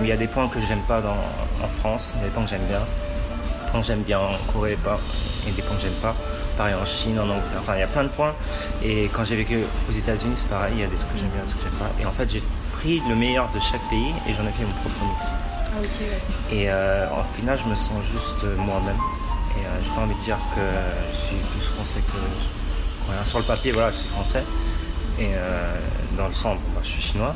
Il 0.00 0.06
y 0.08 0.12
a 0.12 0.16
des 0.16 0.28
points 0.28 0.48
que 0.48 0.60
j'aime 0.60 0.82
pas 0.86 1.00
dans, 1.00 1.16
en 1.64 1.68
France, 1.80 2.10
il 2.14 2.20
y 2.20 2.24
a 2.24 2.28
des 2.28 2.30
points 2.32 2.44
que 2.44 2.50
j'aime 2.50 2.66
bien. 2.68 2.78
Des 2.78 3.70
points 3.72 3.80
que 3.80 3.86
j'aime 3.86 4.02
bien 4.02 4.20
en 4.20 4.52
Corée, 4.52 4.76
pas, 4.82 5.00
et 5.46 5.50
des 5.50 5.62
points 5.62 5.76
que 5.76 5.82
j'aime 5.82 6.00
pas. 6.00 6.14
Pareil 6.60 6.74
en 6.74 6.84
Chine, 6.84 7.18
en 7.18 7.22
Angleterre, 7.22 7.60
enfin 7.60 7.76
il 7.76 7.80
y 7.80 7.82
a 7.82 7.86
plein 7.86 8.02
de 8.02 8.10
points. 8.10 8.34
Et 8.84 9.08
quand 9.14 9.24
j'ai 9.24 9.34
vécu 9.34 9.60
aux 9.88 9.92
États-Unis, 9.94 10.34
c'est 10.36 10.50
pareil, 10.50 10.74
il 10.76 10.80
y 10.80 10.84
a 10.84 10.88
des 10.88 10.96
trucs 10.96 11.10
que 11.14 11.18
j'aime 11.18 11.30
bien, 11.30 11.40
des 11.42 11.48
trucs 11.48 11.62
que 11.62 11.70
j'aime 11.70 11.78
pas. 11.78 11.90
Et 11.98 12.04
en 12.04 12.10
fait, 12.10 12.28
j'ai 12.30 12.42
pris 12.74 13.00
le 13.08 13.14
meilleur 13.14 13.48
de 13.54 13.60
chaque 13.60 13.80
pays 13.88 14.12
et 14.28 14.34
j'en 14.34 14.46
ai 14.46 14.52
fait 14.52 14.64
mon 14.64 14.76
propre 14.82 15.06
mix. 15.08 15.24
Ah, 15.24 15.78
ok, 15.80 16.00
ouais. 16.02 16.54
Et 16.54 16.64
euh, 16.68 17.06
en 17.18 17.24
final, 17.34 17.58
je 17.64 17.70
me 17.70 17.74
sens 17.74 18.04
juste 18.12 18.44
euh, 18.44 18.56
moi-même. 18.58 19.00
Et 19.56 19.64
euh, 19.64 19.80
j'ai 19.82 19.90
pas 19.94 20.02
envie 20.02 20.14
de 20.14 20.20
dire 20.20 20.36
que 20.54 20.60
je 21.14 21.16
suis 21.28 21.36
plus 21.36 21.64
français 21.64 22.00
que. 22.00 23.24
Sur 23.24 23.38
le 23.38 23.44
papier, 23.46 23.72
voilà, 23.72 23.90
je 23.92 23.96
suis 23.96 24.08
français. 24.10 24.44
Et 25.18 25.30
euh, 25.32 25.76
dans 26.18 26.28
le 26.28 26.34
sang, 26.34 26.56
bon, 26.56 26.60
bah, 26.74 26.82
je 26.82 26.88
suis 26.88 27.00
chinois. 27.02 27.34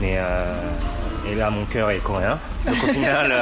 Mais 0.00 0.18
et 1.30 1.36
là, 1.36 1.48
mon 1.48 1.64
cœur 1.66 1.90
est 1.90 1.98
coréen. 1.98 2.40
Donc 2.66 2.82
au 2.82 2.88
final, 2.88 3.32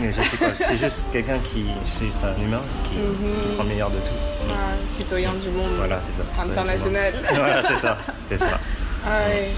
mais 0.00 0.12
je 0.12 0.20
sais 0.20 0.36
pas, 0.36 0.54
suis 0.54 0.78
juste 0.78 1.04
quelqu'un 1.12 1.38
qui, 1.44 1.66
suis 1.96 2.06
juste 2.06 2.24
un 2.24 2.40
humain 2.42 2.60
qui, 2.84 2.90
qui 2.94 3.54
prend 3.54 3.62
le 3.64 3.68
meilleur 3.70 3.90
de 3.90 3.98
tout. 3.98 4.14
Ah, 4.50 4.72
citoyen 4.90 5.32
du 5.34 5.48
monde. 5.50 5.70
Voilà, 5.76 5.98
c'est 6.00 6.12
ça. 6.12 6.42
International. 6.42 7.12
Voilà, 7.34 7.62
c'est 7.62 7.76
ça, 7.76 7.98
c'est 8.28 8.38
ça. 8.38 8.58
Ah 9.06 9.28
ouais. 9.28 9.50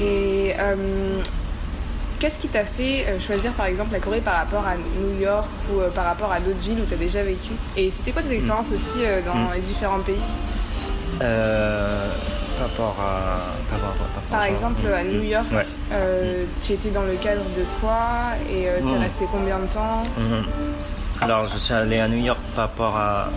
Et 0.00 0.54
euh, 0.58 0.74
qu'est-ce 2.18 2.38
qui 2.38 2.48
t'a 2.48 2.64
fait 2.64 3.06
euh, 3.08 3.20
choisir 3.20 3.52
par 3.52 3.66
exemple 3.66 3.92
la 3.92 3.98
Corée 4.00 4.20
par 4.20 4.34
rapport 4.36 4.66
à 4.66 4.74
New 4.76 5.20
York 5.20 5.46
ou 5.72 5.80
euh, 5.80 5.90
par 5.90 6.04
rapport 6.06 6.32
à 6.32 6.40
d'autres 6.40 6.60
villes 6.60 6.80
où 6.80 6.86
tu 6.86 6.94
as 6.94 6.96
déjà 6.96 7.22
vécu? 7.22 7.50
Et 7.76 7.90
c'était 7.90 8.12
quoi 8.12 8.22
tes 8.22 8.32
expériences 8.32 8.72
aussi 8.72 9.00
euh, 9.04 9.20
dans 9.22 9.34
Mm. 9.34 9.48
les 9.54 9.60
différents 9.60 10.00
pays? 10.00 10.14
Euh, 11.20 12.10
par 12.76 12.86
rapport 12.86 12.96
à. 13.00 14.30
Par, 14.30 14.44
exemple 14.44 14.86
à 14.86 15.04
New 15.04 15.22
York, 15.22 15.46
Ouais. 15.52 15.66
euh, 15.92 16.44
tu 16.62 16.72
étais 16.72 16.90
dans 16.90 17.02
le 17.02 17.14
cadre 17.14 17.42
de 17.56 17.64
quoi 17.80 18.32
Et 18.50 18.68
euh, 18.68 18.76
t'es 18.78 18.82
Mm. 18.98 19.00
resté 19.00 19.24
combien 19.30 19.58
de 19.58 19.66
temps 19.66 20.04
Mhm. 20.16 20.44
Alors, 21.20 21.46
je 21.46 21.58
suis 21.58 21.74
allé 21.74 21.98
à 22.00 22.08
New 22.08 22.18
York 22.24 22.40
par 22.54 22.64
rapport 22.64 22.96
à. 22.96 23.28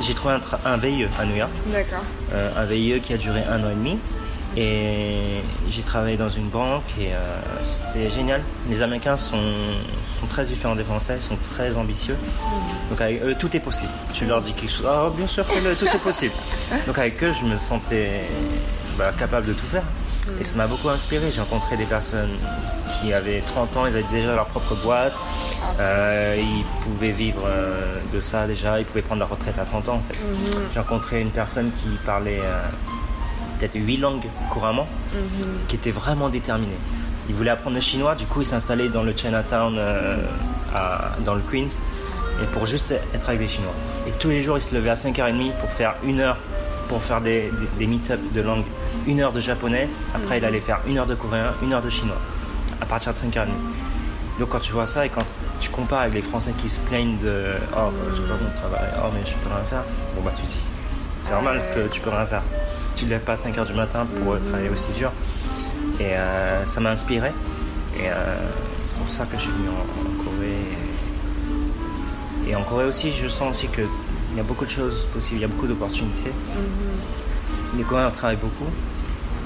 j'ai 0.00 0.14
trouvé 0.14 0.34
un, 0.34 0.40
un 0.70 0.76
VIE 0.76 1.06
à 1.20 1.24
New 1.24 1.36
York. 1.36 1.50
D'accord. 1.66 2.02
Euh, 2.34 2.50
un 2.56 2.64
VIE 2.64 3.00
qui 3.00 3.14
a 3.14 3.16
duré 3.16 3.42
un 3.48 3.62
an 3.64 3.70
et 3.70 3.74
demi. 3.74 3.98
Et 4.56 5.40
j'ai 5.70 5.82
travaillé 5.82 6.16
dans 6.16 6.28
une 6.28 6.48
banque 6.48 6.84
et 7.00 7.12
euh, 7.12 7.18
c'était 7.64 8.10
génial. 8.10 8.42
Les 8.68 8.82
Américains 8.82 9.16
sont, 9.16 9.36
sont, 10.20 10.26
très 10.26 10.44
différents 10.44 10.76
des 10.76 10.84
Français, 10.84 11.18
sont 11.20 11.36
très 11.36 11.76
ambitieux. 11.76 12.16
Donc 12.90 13.00
avec 13.00 13.22
eux, 13.22 13.34
tout 13.34 13.54
est 13.56 13.60
possible. 13.60 13.92
Tu 14.12 14.26
leur 14.26 14.42
dis 14.42 14.52
quelque 14.52 14.70
chose, 14.70 14.86
oh 14.86 15.10
bien 15.10 15.26
sûr, 15.26 15.46
tout 15.46 15.86
est 15.86 16.02
possible. 16.02 16.34
Donc 16.86 16.98
avec 16.98 17.22
eux, 17.24 17.32
je 17.32 17.46
me 17.46 17.56
sentais 17.56 18.24
bah, 18.98 19.12
capable 19.18 19.46
de 19.46 19.54
tout 19.54 19.66
faire. 19.66 19.84
Et 20.38 20.44
ça 20.44 20.56
m'a 20.56 20.66
beaucoup 20.66 20.90
inspiré. 20.90 21.30
J'ai 21.34 21.40
rencontré 21.40 21.76
des 21.76 21.86
personnes 21.86 22.36
qui 23.00 23.12
avaient 23.12 23.40
30 23.40 23.76
ans, 23.78 23.86
ils 23.86 23.96
avaient 23.96 24.04
déjà 24.12 24.34
leur 24.34 24.46
propre 24.46 24.74
boîte. 24.76 25.14
Euh, 25.80 26.36
ils 26.38 26.64
pouvaient 26.84 27.10
vivre 27.10 27.42
euh, 27.46 27.96
de 28.12 28.20
ça 28.20 28.46
déjà, 28.46 28.78
ils 28.78 28.84
pouvaient 28.84 29.02
prendre 29.02 29.20
leur 29.20 29.30
retraite 29.30 29.58
à 29.58 29.64
30 29.64 29.88
ans 29.88 29.94
en 29.94 30.12
fait. 30.12 30.18
J'ai 30.74 30.78
rencontré 30.78 31.22
une 31.22 31.30
personne 31.30 31.70
qui 31.72 31.88
parlait 32.04 32.40
peut-être 33.62 33.86
8 33.86 33.96
langues 33.98 34.26
couramment, 34.50 34.88
qui 35.68 35.76
était 35.76 35.92
vraiment 35.92 36.28
déterminée. 36.28 36.78
Il 37.28 37.34
voulait 37.34 37.50
apprendre 37.50 37.76
le 37.76 37.80
chinois, 37.80 38.16
du 38.16 38.26
coup 38.26 38.40
il 38.40 38.46
s'installait 38.46 38.88
dans 38.88 39.04
le 39.04 39.14
Chinatown 39.14 39.78
à, 40.74 41.12
dans 41.24 41.34
le 41.34 41.42
Queens 41.42 41.68
et 42.42 42.46
pour 42.46 42.66
juste 42.66 42.92
être 43.14 43.28
avec 43.28 43.40
des 43.40 43.48
Chinois. 43.48 43.74
Et 44.08 44.10
tous 44.12 44.30
les 44.30 44.42
jours 44.42 44.58
il 44.58 44.62
se 44.62 44.74
levait 44.74 44.90
à 44.90 44.94
5h30 44.94 45.52
pour 45.60 45.70
faire 45.70 45.94
une 46.04 46.20
heure 46.20 46.36
pour 46.88 47.02
faire 47.02 47.20
des, 47.20 47.50
des, 47.78 47.86
meet-up 47.86 48.20
de 48.34 48.40
langue, 48.40 48.64
une 49.06 49.20
heure 49.20 49.32
de 49.32 49.40
japonais, 49.40 49.88
après 50.14 50.38
il 50.38 50.44
allait 50.44 50.60
faire 50.60 50.80
une 50.86 50.98
heure 50.98 51.06
de 51.06 51.14
coréen, 51.14 51.54
une 51.62 51.72
heure 51.72 51.80
de 51.80 51.88
chinois, 51.88 52.18
à 52.80 52.84
partir 52.84 53.14
de 53.14 53.18
5h30. 53.18 53.46
Donc 54.40 54.48
quand 54.50 54.60
tu 54.60 54.72
vois 54.72 54.86
ça 54.86 55.06
et 55.06 55.08
quand 55.08 55.24
tu 55.60 55.70
compares 55.70 56.00
avec 56.00 56.14
les 56.14 56.22
Français 56.22 56.52
qui 56.58 56.68
se 56.68 56.80
plaignent 56.80 57.18
de 57.18 57.44
Oh, 57.72 57.90
bah, 57.90 58.12
j'ai 58.14 58.22
pas 58.22 58.34
mon 58.34 58.50
travail, 58.50 58.90
oh, 58.98 59.08
mais 59.14 59.24
je 59.24 59.32
peux 59.34 59.48
rien 59.48 59.64
faire, 59.64 59.84
bon 60.16 60.22
bah 60.22 60.32
tu 60.36 60.42
dis, 60.42 60.60
c'est 61.22 61.32
normal 61.32 61.62
que 61.74 61.86
tu 61.86 62.00
peux 62.00 62.10
rien 62.10 62.26
faire. 62.26 62.42
Tu 62.96 63.04
te 63.04 63.10
lèves 63.10 63.20
pas 63.20 63.32
à 63.32 63.36
5h 63.36 63.66
du 63.66 63.74
matin 63.74 64.06
pour 64.22 64.38
travailler 64.40 64.68
aussi 64.68 64.92
dur. 64.92 65.12
Et 66.00 66.14
euh, 66.16 66.64
ça 66.64 66.80
m'a 66.80 66.90
inspiré. 66.90 67.32
Et 67.96 68.08
euh, 68.08 68.36
c'est 68.82 68.96
pour 68.96 69.08
ça 69.08 69.24
que 69.26 69.36
je 69.36 69.42
suis 69.42 69.50
venu 69.50 69.68
en, 69.68 70.24
Corée. 70.24 70.56
Et 72.48 72.56
en 72.56 72.62
Corée 72.62 72.86
aussi, 72.86 73.12
je 73.12 73.28
sens 73.28 73.50
aussi 73.50 73.68
que 73.68 73.82
il 74.30 74.38
y 74.38 74.40
a 74.40 74.44
beaucoup 74.44 74.64
de 74.64 74.70
choses 74.70 75.06
possibles, 75.12 75.40
il 75.40 75.42
y 75.42 75.44
a 75.44 75.48
beaucoup 75.48 75.66
d'opportunités. 75.66 76.30
Mm-hmm. 76.30 77.76
Les 77.78 77.82
Coréens 77.84 78.10
travaillent 78.10 78.36
beaucoup. 78.36 78.70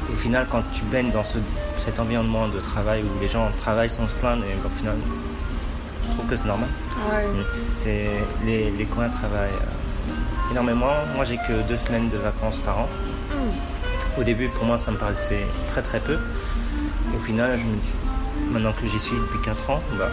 Et 0.08 0.12
au 0.12 0.16
final, 0.16 0.46
quand 0.48 0.62
tu 0.72 0.84
baignes 0.84 1.10
dans 1.10 1.24
ce, 1.24 1.38
cet 1.76 1.98
environnement 1.98 2.46
de 2.46 2.60
travail 2.60 3.02
où 3.02 3.20
les 3.20 3.26
gens 3.26 3.48
travaillent 3.58 3.90
sans 3.90 4.06
se 4.06 4.14
plaindre, 4.14 4.44
et 4.44 4.54
au 4.64 4.70
final, 4.70 4.94
je 6.06 6.14
trouve 6.14 6.26
que 6.26 6.36
c'est 6.36 6.46
normal. 6.46 6.68
Mm. 6.96 7.42
C'est, 7.70 8.10
les, 8.44 8.70
les 8.70 8.84
Coréens 8.84 9.10
travaillent 9.10 9.50
euh, 9.50 10.52
énormément. 10.52 10.94
Moi, 11.16 11.24
j'ai 11.24 11.38
que 11.38 11.66
deux 11.68 11.76
semaines 11.76 12.08
de 12.08 12.18
vacances 12.18 12.58
par 12.58 12.78
an. 12.78 12.88
Au 14.18 14.22
début, 14.22 14.48
pour 14.48 14.64
moi, 14.64 14.78
ça 14.78 14.90
me 14.90 14.96
paraissait 14.96 15.46
très 15.68 15.82
très 15.82 16.00
peu. 16.00 16.14
Et 16.14 17.16
au 17.16 17.20
final, 17.20 17.58
je 17.58 17.64
me 17.64 17.76
dis, 17.76 17.92
maintenant 18.50 18.72
que 18.72 18.86
j'y 18.86 18.98
suis 18.98 19.16
depuis 19.16 19.40
4 19.42 19.70
ans, 19.70 19.82
bah, 19.98 20.08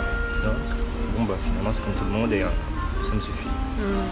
bon, 1.17 1.23
bah, 1.23 1.35
finalement, 1.43 1.71
c'est 1.71 1.83
comme 1.83 1.93
tout 1.93 2.05
le 2.05 2.11
monde 2.11 2.33
et 2.33 2.43
euh, 2.43 2.47
ça 3.03 3.13
me 3.13 3.19
suffit. 3.19 3.47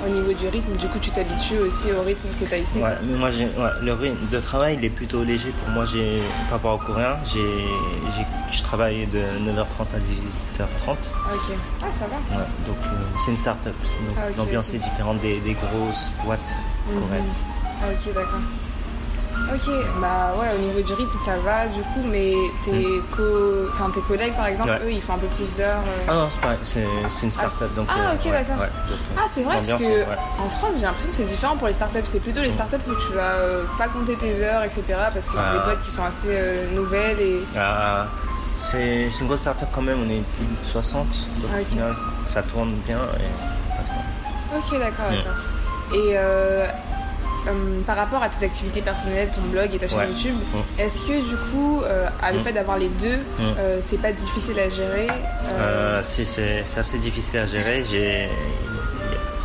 Au 0.06 0.10
niveau 0.10 0.34
du 0.34 0.48
rythme, 0.48 0.76
du 0.76 0.88
coup, 0.88 1.00
tu 1.00 1.12
t'habitues 1.12 1.60
aussi 1.60 1.92
au 1.92 2.02
rythme 2.02 2.28
que 2.40 2.46
tu 2.46 2.54
as 2.54 2.58
ici? 2.58 2.80
Ouais, 2.80 2.98
mais 3.04 3.18
moi, 3.18 3.30
ouais, 3.30 3.72
le 3.82 3.94
rythme 3.94 4.28
de 4.32 4.40
travail, 4.40 4.76
il 4.78 4.86
est 4.86 4.90
plutôt 4.90 5.24
léger 5.24 5.52
pour 5.52 5.70
moi. 5.70 5.86
J'ai, 5.86 6.22
par 6.50 6.54
rapport 6.54 6.76
au 6.76 6.78
coréen, 6.78 7.18
j'ai, 7.24 7.66
je 8.52 8.64
travaille 8.64 9.06
de 9.08 9.20
9h30 9.20 9.96
à 9.96 10.00
18h30. 10.00 10.92
Ok. 10.92 11.56
Ah, 11.82 11.86
ça 11.92 12.06
va. 12.08 12.38
Ouais, 12.38 12.46
donc, 12.66 12.78
euh, 12.86 13.20
c'est 13.24 13.32
une 13.32 13.38
start-up. 13.38 13.76
Donc, 14.08 14.18
ah, 14.18 14.22
l'ambiance 14.38 14.74
est 14.74 14.80
différente 14.80 15.22
des, 15.22 15.40
des 15.40 15.54
grosses 15.54 16.12
boîtes 16.26 16.40
mhm. 16.92 17.02
coréennes. 17.02 17.24
Ah, 17.82 17.86
ok, 17.92 18.14
d'accord. 18.14 18.40
Ok, 19.54 19.74
bah 20.00 20.34
ouais, 20.40 20.48
au 20.56 20.60
niveau 20.60 20.82
du 20.82 20.94
rythme, 20.94 21.18
ça 21.26 21.38
va 21.40 21.68
du 21.68 21.82
coup, 21.82 22.04
mais 22.10 22.34
tes, 22.64 22.72
hmm. 22.72 23.04
co... 23.12 23.24
enfin, 23.72 23.90
tes 23.94 24.02
collègues 24.02 24.36
par 24.36 24.48
exemple, 24.48 24.80
eux, 24.86 24.92
ils 24.92 25.02
font 25.02 25.14
un 25.14 25.18
peu 25.18 25.28
plus 25.28 25.54
d'heures. 25.58 25.84
Euh. 25.86 26.06
Ah 26.08 26.14
non, 26.14 26.28
c'est 26.30 26.42
pareil, 26.42 26.58
c'est, 26.64 26.86
une 27.24 27.32
start-up. 27.32 27.70
Ah, 27.74 27.76
donc, 27.76 27.88
ah 27.90 28.14
ok, 28.14 28.32
d'accord. 28.32 28.66
ah, 29.18 29.22
c'est 29.30 29.44
vrai, 29.44 29.56
parce 29.58 29.82
que 29.82 30.04
en 30.04 30.50
France, 30.50 30.76
j'ai 30.76 30.86
l'impression 30.86 31.10
que 31.10 31.16
c'est 31.16 31.26
différent 31.26 31.58
pour 31.58 31.68
les 31.68 31.74
start-up. 31.74 32.06
C'est 32.08 32.20
plutôt 32.20 32.42
les 32.42 32.50
hmm. 32.50 32.54
start-up 32.54 32.82
où 32.88 32.96
tu 32.96 33.14
vas 33.14 33.34
euh, 33.34 33.64
pas 33.78 33.88
compter 33.88 34.16
tes 34.16 34.42
heures, 34.44 34.64
etc. 34.64 34.84
Parce 34.88 35.28
que 35.28 35.38
c'est 35.38 35.52
des 35.52 35.60
ah. 35.60 35.66
boîtes 35.66 35.82
qui 35.82 35.92
sont 35.92 36.04
assez 36.04 36.28
euh, 36.30 36.72
nouvelles 36.74 37.20
et. 37.20 37.42
Ah, 37.58 38.08
c'est, 38.72 39.10
une 39.20 39.28
grosse 39.28 39.42
start-up 39.42 39.70
quand 39.74 39.82
même, 39.82 39.98
on 40.00 40.10
est 40.10 40.22
plus 40.38 40.46
de 40.46 40.66
60, 40.66 41.08
donc 41.08 41.52
ah, 41.54 41.62
au 41.62 41.66
final, 41.66 41.96
ça 42.26 42.42
tourne 42.44 42.72
bien 42.86 42.98
et 42.98 43.70
pas 43.76 43.84
trop. 43.84 44.58
Ok, 44.58 44.80
d'accord, 44.80 45.12
hmm. 45.12 45.16
d'accord. 45.16 45.36
Et 45.94 46.18
euh, 47.48 47.82
par 47.88 47.96
rapport 47.96 48.22
à 48.22 48.30
tes 48.30 48.46
activités 48.46 48.82
personnelles, 48.82 49.30
ton 49.34 49.42
blog 49.42 49.70
et 49.74 49.80
ta 49.80 49.88
chaîne 49.88 50.10
YouTube, 50.10 50.36
mm. 50.36 50.82
est-ce 50.82 51.02
que 51.02 51.28
du 51.28 51.36
coup, 51.52 51.82
euh, 51.84 52.08
à 52.22 52.32
le 52.32 52.40
mm. 52.40 52.44
fait 52.44 52.54
d'avoir 52.54 52.78
les 52.78 52.90
deux, 52.90 53.18
mm. 53.18 53.54
euh, 53.58 53.80
c'est 53.82 54.02
pas 54.02 54.12
difficile 54.12 54.60
à 54.60 54.70
gérer 54.70 55.08
Si, 56.04 56.26
c'est 56.26 56.64
assez 56.78 57.00
difficile 57.00 57.40
à 57.40 57.46
gérer. 57.46 57.84
J'ai, 57.84 58.30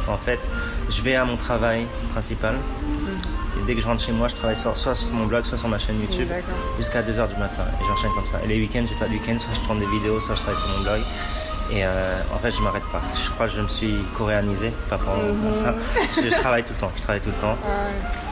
en 0.09 0.17
fait, 0.17 0.51
je 0.91 1.03
vais 1.03 1.17
à 1.17 1.25
mon 1.25 1.37
travail 1.37 1.87
principal. 2.13 2.55
Et 3.59 3.67
dès 3.67 3.75
que 3.75 3.81
je 3.81 3.87
rentre 3.87 4.03
chez 4.03 4.13
moi, 4.13 4.29
je 4.29 4.35
travaille 4.35 4.57
soit, 4.57 4.75
sur 4.77 5.11
mon 5.13 5.25
blog, 5.25 5.45
soit 5.45 5.57
sur 5.57 5.69
ma 5.69 5.79
chaîne 5.79 5.99
YouTube, 6.01 6.29
jusqu'à 6.77 7.03
2h 7.03 7.29
du 7.29 7.37
matin. 7.37 7.65
Et 7.81 7.85
j'enchaîne 7.87 8.11
comme 8.15 8.27
ça. 8.27 8.39
Et 8.45 8.49
les 8.49 8.61
week-ends, 8.61 8.85
j'ai 8.87 8.95
pas 8.97 9.07
de 9.07 9.13
week-end, 9.13 9.39
soit 9.39 9.55
je 9.55 9.61
tourne 9.61 9.79
des 9.79 9.87
vidéos, 9.87 10.21
soit 10.21 10.35
je 10.35 10.43
travaille 10.43 10.61
sur 10.61 10.77
mon 10.77 10.83
blog. 10.85 11.01
Et 11.71 11.85
euh, 11.85 12.21
en 12.33 12.39
fait, 12.39 12.51
je 12.51 12.61
m'arrête 12.61 12.85
pas. 12.93 13.01
Je 13.15 13.31
crois 13.31 13.47
que 13.47 13.53
je 13.53 13.61
me 13.61 13.69
suis 13.69 13.97
coréanisé, 14.17 14.73
pas 14.89 14.99
pour 14.99 15.15
ça. 15.55 15.75
Je, 16.17 16.29
travaille 16.29 16.63
tout 16.63 16.73
le 16.75 16.81
temps. 16.81 16.93
Je 16.97 17.03
travaille 17.03 17.21
tout 17.21 17.31
le 17.31 17.37
temps. 17.37 17.57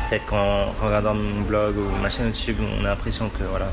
Peut-être 0.08 0.24
quand, 0.26 0.72
quand 0.78 0.84
on 0.84 0.86
regarde 0.86 1.16
mon 1.16 1.40
blog 1.42 1.76
ou 1.76 2.02
ma 2.02 2.08
chaîne 2.08 2.26
YouTube, 2.26 2.56
on 2.78 2.84
a 2.84 2.88
l'impression 2.90 3.28
que 3.28 3.42
voilà, 3.44 3.66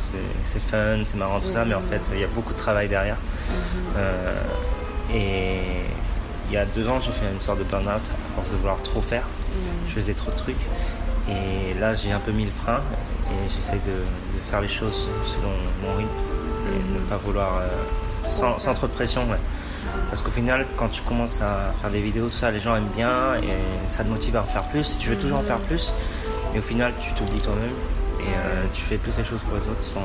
c'est 0.44 0.62
fun, 0.62 1.04
c'est 1.04 1.16
marrant, 1.16 1.40
tout 1.40 1.50
ça, 1.50 1.66
mais 1.66 1.76
en 1.76 1.82
fait, 1.82 2.02
il 2.14 2.20
y 2.20 2.24
a 2.24 2.28
beaucoup 2.28 2.54
de 2.54 2.58
travail 2.58 2.88
derrière. 2.88 3.18
Euh, 3.98 4.42
et 5.14 5.60
il 6.48 6.54
y 6.54 6.58
a 6.58 6.66
deux 6.66 6.88
ans, 6.88 7.00
j'ai 7.00 7.12
fait 7.12 7.32
une 7.32 7.40
sorte 7.40 7.60
de 7.60 7.64
burn-out 7.64 7.88
à 7.88 8.36
force 8.36 8.50
de 8.50 8.56
vouloir 8.56 8.82
trop 8.82 9.02
faire. 9.02 9.26
Je 9.88 9.94
faisais 9.94 10.14
trop 10.14 10.32
de 10.32 10.38
trucs. 10.38 10.56
Et 11.30 11.80
là, 11.80 11.94
j'ai 11.94 12.12
un 12.12 12.20
peu 12.20 12.32
mis 12.32 12.46
le 12.46 12.52
frein 12.52 12.82
et 13.30 13.50
j'essaie 13.54 13.80
de, 13.86 13.92
de, 13.92 14.44
faire 14.44 14.60
les 14.60 14.68
choses 14.68 15.08
selon 15.24 15.52
mon 15.84 15.98
rythme 15.98 16.10
et 16.68 16.94
ne 16.94 17.00
pas 17.08 17.18
vouloir. 17.18 17.60
Euh, 17.60 17.68
sans, 18.32 18.60
sans, 18.60 18.74
trop 18.74 18.88
de 18.88 18.94
pression, 18.94 19.22
ouais. 19.30 19.38
Parce 20.10 20.22
qu'au 20.22 20.32
final, 20.32 20.66
quand 20.78 20.90
tu 20.90 21.02
commences 21.02 21.42
à 21.42 21.74
faire 21.82 21.90
des 21.90 22.02
vidéos, 22.02 22.28
tout 22.28 22.38
ça, 22.38 22.52
les 22.52 22.60
gens 22.60 22.76
aiment 22.76 22.92
bien 22.96 23.36
et 23.42 23.90
ça 23.90 24.04
te 24.04 24.10
motive 24.10 24.36
à 24.36 24.42
en 24.42 24.46
faire 24.46 24.64
plus. 24.70 24.98
Tu 24.98 25.10
veux 25.10 25.18
toujours 25.18 25.40
en 25.40 25.44
faire 25.44 25.60
plus, 25.60 25.94
et 26.54 26.60
au 26.60 26.62
final, 26.62 26.94
tu 27.00 27.12
t'oublies 27.14 27.42
toi-même 27.42 27.72
et 28.20 28.24
euh, 28.24 28.64
tu 28.74 28.82
fais 28.82 28.98
plus 28.98 29.18
les 29.18 29.24
choses 29.24 29.42
pour 29.42 29.58
les 29.58 29.64
autres 29.64 29.84
sans, 29.84 30.04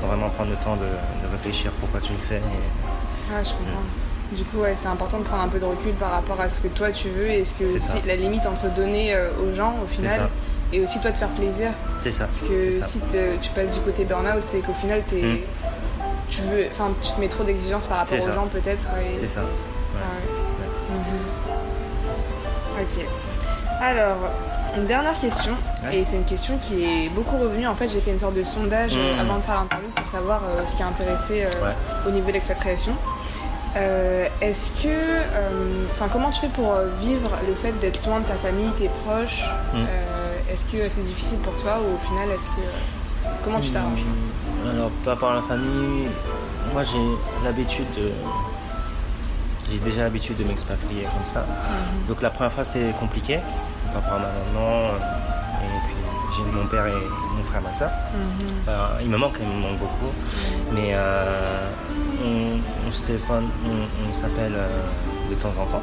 sans 0.00 0.06
vraiment 0.06 0.30
prendre 0.30 0.50
le 0.50 0.56
temps 0.56 0.76
de, 0.76 0.82
de, 0.82 1.32
réfléchir 1.32 1.70
pourquoi 1.78 2.00
tu 2.00 2.12
le 2.12 2.18
fais. 2.18 2.36
Et... 2.36 3.32
Ah, 3.32 3.42
je 3.42 3.50
comprends. 3.50 3.84
Du 4.32 4.44
coup, 4.44 4.58
ouais, 4.58 4.74
c'est 4.76 4.88
important 4.88 5.18
de 5.18 5.24
prendre 5.24 5.44
un 5.44 5.48
peu 5.48 5.58
de 5.58 5.64
recul 5.64 5.92
par 5.92 6.10
rapport 6.10 6.40
à 6.40 6.48
ce 6.48 6.60
que 6.60 6.68
toi 6.68 6.90
tu 6.90 7.08
veux 7.08 7.30
et 7.30 7.44
ce 7.44 7.54
que 7.54 7.78
si, 7.78 7.98
la 8.06 8.16
limite 8.16 8.44
entre 8.46 8.68
donner 8.74 9.14
euh, 9.14 9.30
aux 9.42 9.54
gens 9.54 9.74
au 9.82 9.86
final 9.86 10.28
et 10.72 10.82
aussi 10.82 11.00
toi 11.00 11.10
de 11.10 11.18
faire 11.18 11.30
plaisir. 11.30 11.70
C'est 12.02 12.12
ça. 12.12 12.24
Parce 12.24 12.40
que 12.40 12.72
si 12.82 13.00
tu 13.40 13.50
passes 13.50 13.72
du 13.72 13.80
côté 13.80 14.04
burn-out, 14.04 14.42
c'est 14.42 14.60
qu'au 14.60 14.74
final, 14.74 15.02
tu 15.08 15.18
es. 15.18 15.22
Hmm 15.22 15.38
tu 16.38 16.48
veux, 16.48 16.66
enfin, 16.70 16.90
tu 17.02 17.12
te 17.12 17.20
mets 17.20 17.28
trop 17.28 17.44
d'exigences 17.44 17.86
par 17.86 17.98
rapport 17.98 18.18
aux 18.18 18.32
gens 18.32 18.46
peut-être. 18.46 18.82
C'est 19.20 19.28
ça. 19.28 19.40
Ok. 22.80 23.04
Alors, 23.80 24.16
une 24.76 24.86
dernière 24.86 25.18
question, 25.18 25.52
et 25.92 26.04
c'est 26.04 26.16
une 26.16 26.24
question 26.24 26.58
qui 26.58 26.84
est 26.84 27.08
beaucoup 27.08 27.36
revenue. 27.36 27.66
En 27.66 27.74
fait, 27.74 27.88
j'ai 27.88 28.00
fait 28.00 28.10
une 28.10 28.18
sorte 28.18 28.34
de 28.34 28.44
sondage 28.44 28.92
euh, 28.94 29.14
mhm. 29.14 29.20
avant 29.20 29.36
de 29.38 29.42
faire 29.42 29.56
l'interview 29.56 29.88
pour 29.94 30.08
savoir 30.08 30.42
euh, 30.44 30.66
ce 30.66 30.76
qui 30.76 30.82
a 30.82 30.86
intéressé 30.86 31.44
euh, 31.44 31.72
au 32.06 32.10
niveau 32.10 32.28
de 32.28 32.32
l'expatriation. 32.32 32.92
Est-ce 34.40 34.70
que, 34.82 34.88
enfin, 35.92 36.08
comment 36.12 36.30
tu 36.30 36.40
fais 36.40 36.48
pour 36.48 36.74
vivre 37.00 37.30
le 37.46 37.54
fait 37.54 37.70
d'être 37.80 38.04
loin 38.06 38.18
de 38.18 38.24
ta 38.24 38.34
famille, 38.34 38.70
tes 38.76 38.90
proches? 39.04 39.44
Mhm. 39.72 39.86
Est-ce 40.50 40.64
que 40.64 40.88
c'est 40.88 41.04
difficile 41.04 41.38
pour 41.38 41.56
toi 41.58 41.78
ou 41.78 41.94
au 41.94 42.08
final, 42.08 42.28
est-ce 42.30 42.48
que 42.48 42.62
comment 43.44 43.60
tu 43.60 43.70
t'arranges 43.70 44.04
alors, 44.66 44.90
pas 45.04 45.16
par 45.16 45.34
la 45.34 45.42
famille, 45.42 46.08
moi 46.72 46.82
j'ai 46.82 46.98
l'habitude 47.44 47.86
de. 47.96 48.10
J'ai 49.70 49.78
déjà 49.78 50.02
l'habitude 50.02 50.36
de 50.36 50.44
m'expatrier 50.44 51.02
comme 51.02 51.26
ça. 51.26 51.40
Mhm. 51.40 52.08
Donc 52.08 52.22
la 52.22 52.30
première 52.30 52.52
fois 52.52 52.64
c'était 52.64 52.92
compliqué, 52.98 53.38
par 53.92 54.02
rapport 54.02 54.18
à 54.18 54.20
ma 54.20 54.28
maman, 54.28 54.76
euh, 54.76 54.96
et 55.62 55.80
puis 55.86 56.36
j'ai 56.36 56.42
mon 56.52 56.66
père 56.66 56.86
et 56.86 57.36
mon 57.36 57.42
frère, 57.42 57.62
ma 57.62 57.72
soeur. 57.72 57.90
Mhm. 58.14 58.72
il 59.02 59.08
me 59.08 59.16
manque, 59.16 59.36
il 59.40 59.46
me 59.46 59.60
manque 59.60 59.78
beaucoup. 59.78 60.12
Mais 60.72 60.90
euh, 60.92 61.68
on, 62.86 62.92
se 62.92 63.02
téléphone, 63.02 63.48
on, 63.64 64.14
s'appelle 64.14 64.54
euh, 64.54 65.30
de 65.30 65.34
temps 65.34 65.52
en 65.60 65.66
temps. 65.66 65.82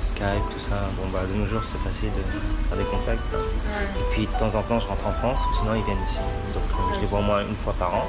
Skype, 0.00 0.46
tout 0.52 0.60
ça. 0.60 0.88
Bon, 0.96 1.08
bah, 1.12 1.20
de 1.28 1.38
nos 1.38 1.46
jours, 1.46 1.64
c'est 1.64 1.78
facile 1.78 2.10
de 2.10 2.68
faire 2.68 2.78
des 2.78 2.84
contacts. 2.84 3.22
Et 3.34 4.12
puis, 4.12 4.26
de 4.26 4.38
temps 4.38 4.54
en 4.54 4.62
temps, 4.62 4.78
je 4.78 4.86
rentre 4.86 5.06
en 5.06 5.12
France, 5.12 5.40
ou 5.50 5.54
sinon, 5.54 5.74
ils 5.74 5.84
viennent 5.84 6.04
ici. 6.06 6.18
Donc, 6.54 6.64
euh, 6.70 6.94
je 6.94 7.00
les 7.00 7.06
vois 7.06 7.20
au 7.20 7.22
moins 7.22 7.40
une 7.40 7.56
fois 7.56 7.74
par 7.78 7.94
an. 7.94 8.06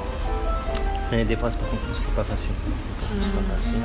Mais 1.10 1.24
des 1.24 1.36
fois, 1.36 1.50
c'est 1.50 1.58
pas, 1.58 1.66
pas 2.16 2.24
facile. 2.24 2.50
C'est 3.10 3.32
pas 3.32 3.54
facile. 3.56 3.82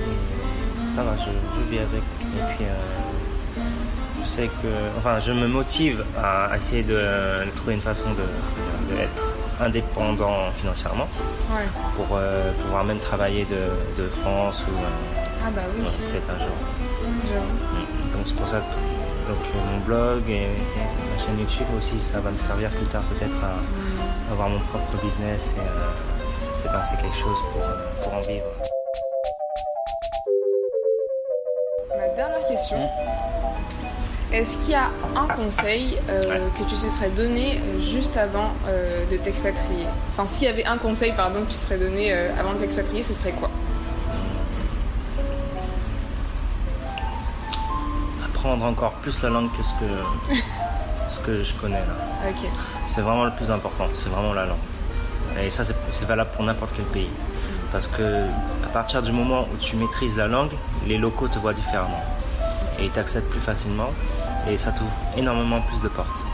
Et 0.00 0.96
ça 0.96 1.02
va, 1.02 1.12
je, 1.16 1.70
vis 1.70 1.78
avec. 1.78 2.02
Et 2.02 2.54
puis, 2.54 2.64
euh, 2.64 4.24
sais 4.30 4.48
que, 4.62 4.68
enfin, 4.98 5.18
je 5.18 5.32
me 5.32 5.46
motive 5.46 6.04
à 6.16 6.56
essayer 6.56 6.82
de, 6.82 6.94
de 6.94 7.50
trouver 7.56 7.74
une 7.74 7.80
façon 7.80 8.10
de, 8.10 8.94
de 8.94 9.00
être 9.00 9.29
indépendant 9.60 10.50
financièrement 10.60 11.06
Ouais. 11.50 11.66
pour 11.96 12.06
euh, 12.16 12.52
pouvoir 12.62 12.84
même 12.84 12.98
travailler 12.98 13.44
de, 13.44 14.02
de 14.02 14.08
France 14.08 14.64
ou 14.68 14.74
euh, 14.76 15.22
Ah 15.44 15.50
bah 15.54 15.62
oui. 15.76 15.82
ouais, 15.82 16.10
peut-être 16.10 16.30
un 16.30 16.38
jour. 16.38 16.56
Mm. 17.04 18.12
Donc 18.16 18.22
c'est 18.26 18.34
pour 18.36 18.48
ça 18.48 18.58
que 18.58 19.30
donc, 19.30 19.38
euh, 19.54 19.72
mon 19.72 19.78
blog 19.84 20.22
et, 20.28 20.32
et 20.34 20.46
ma 21.12 21.18
chaîne 21.22 21.38
YouTube 21.38 21.66
aussi, 21.78 22.00
ça 22.00 22.20
va 22.20 22.30
me 22.30 22.38
servir 22.38 22.70
plus 22.70 22.86
tard 22.86 23.02
peut-être 23.02 23.36
à 23.44 23.54
Mm. 23.60 24.32
avoir 24.32 24.48
mon 24.48 24.60
propre 24.60 24.96
business 25.04 25.54
et 25.56 25.60
euh, 25.60 26.62
peut-être 26.62 26.74
lancer 26.74 26.94
quelque 27.00 27.16
chose 27.16 27.36
pour, 27.52 27.62
pour 28.02 28.14
en 28.14 28.20
vivre. 28.20 28.46
Ma 31.96 32.08
dernière 32.14 32.46
question. 32.48 32.88
Est-ce 34.32 34.58
qu'il 34.58 34.70
y 34.70 34.74
a 34.74 34.90
un 35.16 35.26
conseil 35.26 35.98
euh, 36.08 36.20
Ouais. 36.22 36.40
que 36.56 36.62
tu 36.62 36.76
te 36.76 36.88
serais 36.88 37.10
donné 37.10 37.56
euh, 37.58 37.80
juste 37.80 38.16
avant 38.16 38.52
euh, 38.68 39.04
de 39.10 39.16
t'expatrier? 39.16 39.84
Enfin, 40.12 40.28
s'il 40.28 40.44
y 40.44 40.48
avait 40.50 40.64
un 40.64 40.78
conseil, 40.78 41.12
pardon, 41.16 41.40
que 41.40 41.50
tu 41.50 41.56
te 41.56 41.64
serais 41.64 41.78
donné 41.78 42.12
euh, 42.12 42.30
avant 42.38 42.52
de 42.52 42.58
t'expatrier, 42.58 43.02
ce 43.02 43.12
serait 43.14 43.32
quoi? 43.32 43.50
Apprendre 48.24 48.64
encore 48.64 48.92
plus 49.02 49.20
la 49.22 49.30
langue 49.30 49.50
que 49.56 49.62
ce 49.62 49.72
que, 49.74 50.34
ce 51.10 51.18
que 51.20 51.42
je 51.42 51.54
connais 51.54 51.80
là. 51.80 52.30
C'est 52.86 53.00
vraiment 53.00 53.24
le 53.24 53.32
plus 53.32 53.50
important, 53.50 53.86
c'est 53.94 54.08
vraiment 54.08 54.32
la 54.32 54.46
langue. 54.46 54.58
Et 55.42 55.50
ça, 55.50 55.64
c'est 55.64 55.74
c'est 55.90 56.04
valable 56.06 56.30
pour 56.34 56.44
n'importe 56.44 56.72
quel 56.76 56.84
pays. 56.86 57.08
Parce 57.72 57.86
que 57.88 58.26
à 58.64 58.68
partir 58.72 59.02
du 59.02 59.12
moment 59.12 59.46
où 59.52 59.56
tu 59.58 59.76
maîtrises 59.76 60.16
la 60.16 60.26
langue, 60.28 60.50
les 60.86 60.98
locaux 60.98 61.28
te 61.28 61.38
voient 61.38 61.54
différemment. 61.54 62.02
Et 62.78 62.84
ils 62.86 62.90
t'acceptent 62.90 63.30
plus 63.30 63.40
facilement. 63.40 63.90
Et 64.48 64.56
ça 64.56 64.72
t'ouvre 64.72 64.92
énormément 65.16 65.60
plus 65.60 65.80
de 65.82 65.88
portes. 65.88 66.24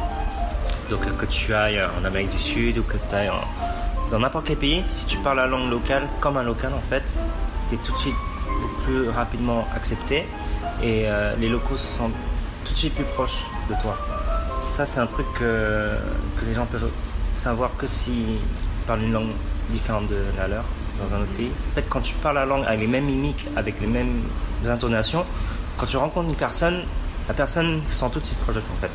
Donc 0.91 1.01
que 1.17 1.27
tu 1.27 1.53
ailles 1.53 1.83
en 2.01 2.05
Amérique 2.05 2.31
du 2.31 2.39
Sud 2.39 2.79
ou 2.79 2.83
que 2.83 2.97
tu 2.97 3.15
ailles 3.15 3.31
dans 4.11 4.21
n'importe 4.21 4.47
quel 4.47 4.57
pays, 4.57 4.85
si 4.93 5.05
tu 5.07 5.19
parles 5.19 5.39
la 5.39 5.47
langue 5.47 5.69
locale, 5.69 6.05
comme 6.21 6.37
un 6.37 6.45
local 6.45 6.73
en 6.73 6.89
fait, 6.89 7.03
tu 7.69 7.75
es 7.75 7.79
tout 7.79 7.93
de 7.93 7.99
suite 7.99 8.15
plus 8.85 9.09
rapidement 9.09 9.67
accepté. 9.75 10.27
Et 10.83 11.05
euh, 11.07 11.35
les 11.41 11.49
locaux 11.49 11.77
se 11.77 11.89
sentent 11.89 12.15
tout 12.65 12.73
de 12.73 12.79
suite 12.79 12.95
plus 12.95 13.05
proches 13.05 13.45
de 13.69 13.75
toi. 13.81 13.99
Ça, 14.71 14.87
c'est 14.87 15.01
un 15.01 15.07
truc 15.07 15.27
que, 15.35 15.97
que 16.39 16.45
les 16.47 16.55
gens 16.55 16.67
peuvent 16.67 16.91
savoir 17.35 17.71
que 17.77 17.87
s'ils 17.87 18.39
parlent 18.87 19.03
une 19.03 19.13
langue 19.13 19.33
différente 19.71 20.07
de 20.09 20.23
la 20.37 20.49
leur 20.49 20.65
dans 21.01 21.17
un 21.17 21.21
autre 21.21 21.33
pays. 21.33 21.51
En 21.73 21.75
fait, 21.75 21.85
quand 21.89 22.01
tu 22.01 22.15
parles 22.15 22.37
la 22.37 22.47
langue 22.47 22.65
avec 22.65 22.81
les 22.81 22.87
mêmes 22.87 23.05
mimiques, 23.07 23.47
avec 23.57 23.81
les 23.81 23.87
mêmes 23.87 24.23
intonations, 24.67 25.25
quand 25.77 25.87
tu 25.87 25.97
rencontres 25.97 26.29
une 26.29 26.37
personne, 26.37 26.83
la 27.29 27.35
personne 27.35 27.81
se 27.87 27.95
sent 27.97 28.07
tout 28.13 28.21
de 28.21 28.25
suite 28.27 28.39
proche 28.41 28.57
de 28.57 28.61
toi 28.61 28.71
en 28.77 28.81
fait. 28.81 28.91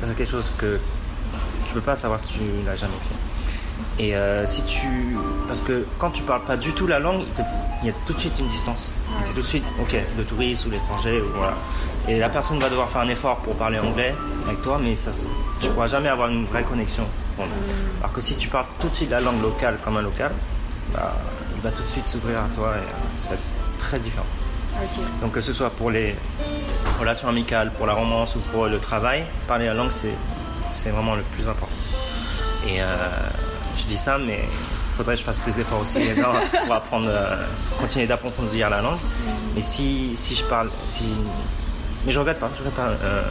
Ça, 0.00 0.06
c'est 0.08 0.16
quelque 0.16 0.30
chose 0.30 0.50
que 0.58 0.78
tu 1.68 1.74
peux 1.74 1.80
pas 1.80 1.96
savoir 1.96 2.20
si 2.20 2.34
tu 2.34 2.40
l'as 2.66 2.76
jamais 2.76 2.92
fait. 3.00 4.02
Et 4.04 4.14
euh, 4.16 4.46
si 4.46 4.62
tu. 4.62 5.16
Parce 5.46 5.60
que 5.60 5.86
quand 5.98 6.10
tu 6.10 6.22
parles 6.22 6.44
pas 6.44 6.56
du 6.56 6.72
tout 6.72 6.86
la 6.86 6.98
langue, 6.98 7.22
il, 7.22 7.32
te- 7.32 7.42
il 7.82 7.86
y 7.88 7.90
a 7.90 7.94
tout 8.06 8.12
de 8.12 8.18
suite 8.18 8.38
une 8.40 8.48
distance. 8.48 8.92
C'est 9.24 9.30
tout 9.32 9.40
de 9.40 9.46
suite, 9.46 9.64
ok, 9.80 9.96
le 10.16 10.24
touriste 10.24 10.66
ou 10.66 10.70
l'étranger, 10.70 11.20
ou 11.20 11.26
voilà. 11.36 11.54
Et 12.08 12.18
la 12.18 12.28
personne 12.28 12.58
va 12.60 12.68
devoir 12.68 12.88
faire 12.90 13.00
un 13.02 13.08
effort 13.08 13.38
pour 13.38 13.54
parler 13.56 13.78
anglais 13.78 14.14
avec 14.46 14.60
toi, 14.62 14.78
mais 14.82 14.94
ça, 14.94 15.10
tu 15.60 15.68
pourras 15.70 15.88
jamais 15.88 16.08
avoir 16.08 16.28
une 16.28 16.44
vraie 16.44 16.62
connexion. 16.64 17.04
profonde. 17.36 17.52
Alors 18.00 18.12
que 18.12 18.20
si 18.20 18.36
tu 18.36 18.48
parles 18.48 18.66
tout 18.78 18.88
de 18.88 18.94
suite 18.94 19.10
la 19.10 19.20
langue 19.20 19.42
locale 19.42 19.78
comme 19.84 19.96
un 19.96 20.02
local, 20.02 20.30
bah, 20.92 21.14
il 21.56 21.62
va 21.62 21.70
tout 21.70 21.82
de 21.82 21.88
suite 21.88 22.06
s'ouvrir 22.08 22.38
à 22.38 22.48
toi 22.54 22.68
et 22.76 22.78
euh, 22.78 23.22
ça 23.24 23.28
va 23.30 23.34
être 23.34 23.78
très 23.78 23.98
différent. 23.98 24.26
Donc 25.22 25.32
que 25.32 25.40
ce 25.40 25.52
soit 25.54 25.70
pour 25.70 25.90
les 25.90 26.14
relations 26.98 27.28
amicales, 27.28 27.70
pour 27.72 27.86
la 27.86 27.94
romance 27.94 28.36
ou 28.36 28.40
pour 28.52 28.66
le 28.66 28.78
travail, 28.78 29.24
parler 29.48 29.66
la 29.66 29.74
langue 29.74 29.90
c'est 29.90 30.14
c'est 30.74 30.90
vraiment 30.90 31.14
le 31.16 31.22
plus 31.22 31.48
important. 31.48 31.74
Et 32.66 32.80
euh, 32.82 32.86
je 33.78 33.84
dis 33.86 33.96
ça, 33.96 34.18
mais 34.18 34.40
il 34.42 34.96
faudrait 34.96 35.14
que 35.14 35.20
je 35.20 35.24
fasse 35.26 35.38
plus 35.38 35.54
d'efforts 35.56 35.80
aussi 35.80 35.98
pour 36.66 36.74
apprendre, 36.74 37.06
euh, 37.08 37.44
pour 37.70 37.78
continuer 37.78 38.06
d'approfondir 38.06 38.68
la 38.70 38.80
langue. 38.82 38.98
Mais 39.54 39.62
si, 39.62 40.12
si 40.16 40.34
je 40.36 40.44
parle, 40.44 40.68
si, 40.86 41.04
mais 42.04 42.12
je 42.12 42.18
regrette 42.18 42.38
pas, 42.38 42.50
je 42.54 42.58
regrette 42.58 42.74
pas. 42.74 42.88
euh, 43.04 43.22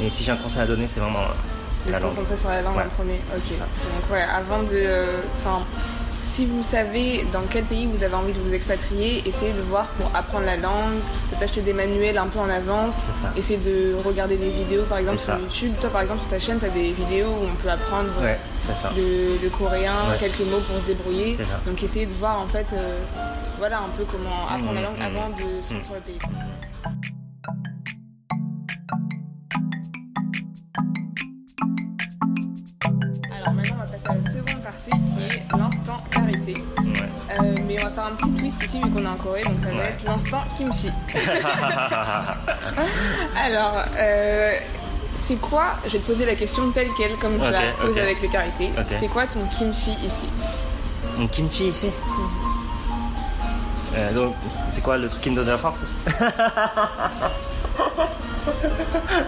mais 0.00 0.10
si 0.10 0.24
j'ai 0.24 0.32
un 0.32 0.36
conseil 0.36 0.62
à 0.62 0.66
donner, 0.66 0.88
c'est 0.88 1.00
vraiment 1.00 1.20
euh, 1.20 1.86
De 1.86 1.92
la 1.92 1.98
se 1.98 2.02
langue. 2.02 2.10
concentrer 2.14 2.36
sur 2.36 2.48
la 2.50 2.62
langue 2.62 2.76
Ouais. 2.76 2.82
en 2.84 2.88
premier. 2.96 3.20
Ok. 3.36 3.58
Donc 3.58 4.12
ouais, 4.12 4.22
avant 4.22 4.62
de, 4.62 4.70
euh, 4.72 5.20
si 6.32 6.46
vous 6.46 6.62
savez 6.62 7.26
dans 7.30 7.42
quel 7.50 7.64
pays 7.64 7.86
vous 7.86 8.02
avez 8.02 8.14
envie 8.14 8.32
de 8.32 8.38
vous 8.38 8.54
expatrier, 8.54 9.22
essayez 9.26 9.52
de 9.52 9.60
voir 9.72 9.84
pour 9.98 10.10
apprendre 10.14 10.46
la 10.46 10.56
langue, 10.56 10.96
peut-être 11.28 11.42
acheter 11.42 11.60
des 11.60 11.74
manuels 11.74 12.16
un 12.16 12.26
peu 12.26 12.38
en 12.38 12.48
avance, 12.48 13.02
essayez 13.36 13.58
de 13.58 13.94
regarder 14.02 14.36
des 14.38 14.48
vidéos 14.48 14.84
par 14.88 14.96
exemple 14.98 15.18
sur. 15.18 15.36
YouTube. 15.38 15.72
Toi 15.80 15.90
par 15.90 16.00
exemple 16.00 16.20
sur 16.20 16.30
ta 16.30 16.38
chaîne, 16.38 16.58
tu 16.58 16.64
as 16.64 16.70
des 16.70 16.92
vidéos 16.92 17.28
où 17.28 17.44
on 17.52 17.54
peut 17.62 17.68
apprendre 17.68 18.08
Ouais, 18.22 18.38
c'est 18.62 18.74
ça. 18.74 18.90
le, 18.96 19.36
le 19.42 19.48
coréen, 19.50 19.92
Ouais. 20.08 20.16
quelques 20.20 20.40
mots 20.50 20.60
pour 20.66 20.80
se 20.80 20.86
débrouiller. 20.86 21.36
Donc 21.66 21.82
essayez 21.82 22.06
de 22.06 22.12
voir 22.14 22.40
en 22.40 22.46
fait, 22.46 22.66
euh, 22.72 22.98
voilà 23.58 23.78
un 23.80 23.90
peu 23.98 24.04
comment 24.04 24.46
apprendre 24.46 24.72
la 24.72 24.80
Mhm, 24.80 24.86
langue 24.86 24.98
mhm. 25.00 25.02
avant 25.16 25.28
de 25.36 25.44
se 25.62 25.72
rendre 25.74 25.84
sur 25.84 25.94
le 25.94 26.00
pays. 26.00 26.18
Partie 34.90 35.04
qui 35.14 35.22
est 35.22 35.42
l'instant. 35.56 35.98
Ouais. 36.16 36.42
Euh, 37.40 37.54
mais 37.66 37.76
on 37.80 37.84
va 37.84 37.90
faire 37.90 38.04
un 38.06 38.12
petit 38.14 38.30
twist 38.34 38.62
ici 38.64 38.80
vu 38.82 38.90
qu'on 38.90 39.02
est 39.02 39.06
en 39.06 39.16
Corée, 39.16 39.42
donc 39.44 39.54
ça 39.62 39.68
va 39.70 39.74
Ouais. 39.76 39.88
être 39.88 40.04
l'instant 40.04 40.42
kimchi. 40.56 40.90
Alors, 43.36 43.82
euh, 43.98 44.52
c'est 45.24 45.40
quoi 45.40 45.76
Je 45.86 45.90
vais 45.92 45.98
te 45.98 46.06
poser 46.06 46.26
la 46.26 46.34
question 46.34 46.70
telle 46.72 46.88
quelle, 46.96 47.16
comme 47.16 47.38
tu 47.38 47.44
Ok, 47.46 47.50
la 47.52 47.72
poses 47.80 47.90
ok. 47.92 47.98
avec 47.98 48.22
le 48.22 48.28
karité. 48.28 48.70
Ok. 48.78 48.86
C'est 49.00 49.08
quoi 49.08 49.26
ton 49.26 49.40
kimchi 49.56 49.92
ici? 50.04 50.28
Un 51.18 51.26
kimchi 51.26 51.68
ici? 51.68 51.90
Euh, 53.94 54.12
Donc, 54.12 54.34
c'est 54.68 54.82
quoi 54.82 54.96
le 54.98 55.08
truc 55.08 55.22
qui 55.22 55.30
me 55.30 55.36
donne 55.36 55.46
la 55.48 55.58
force? 55.58 55.82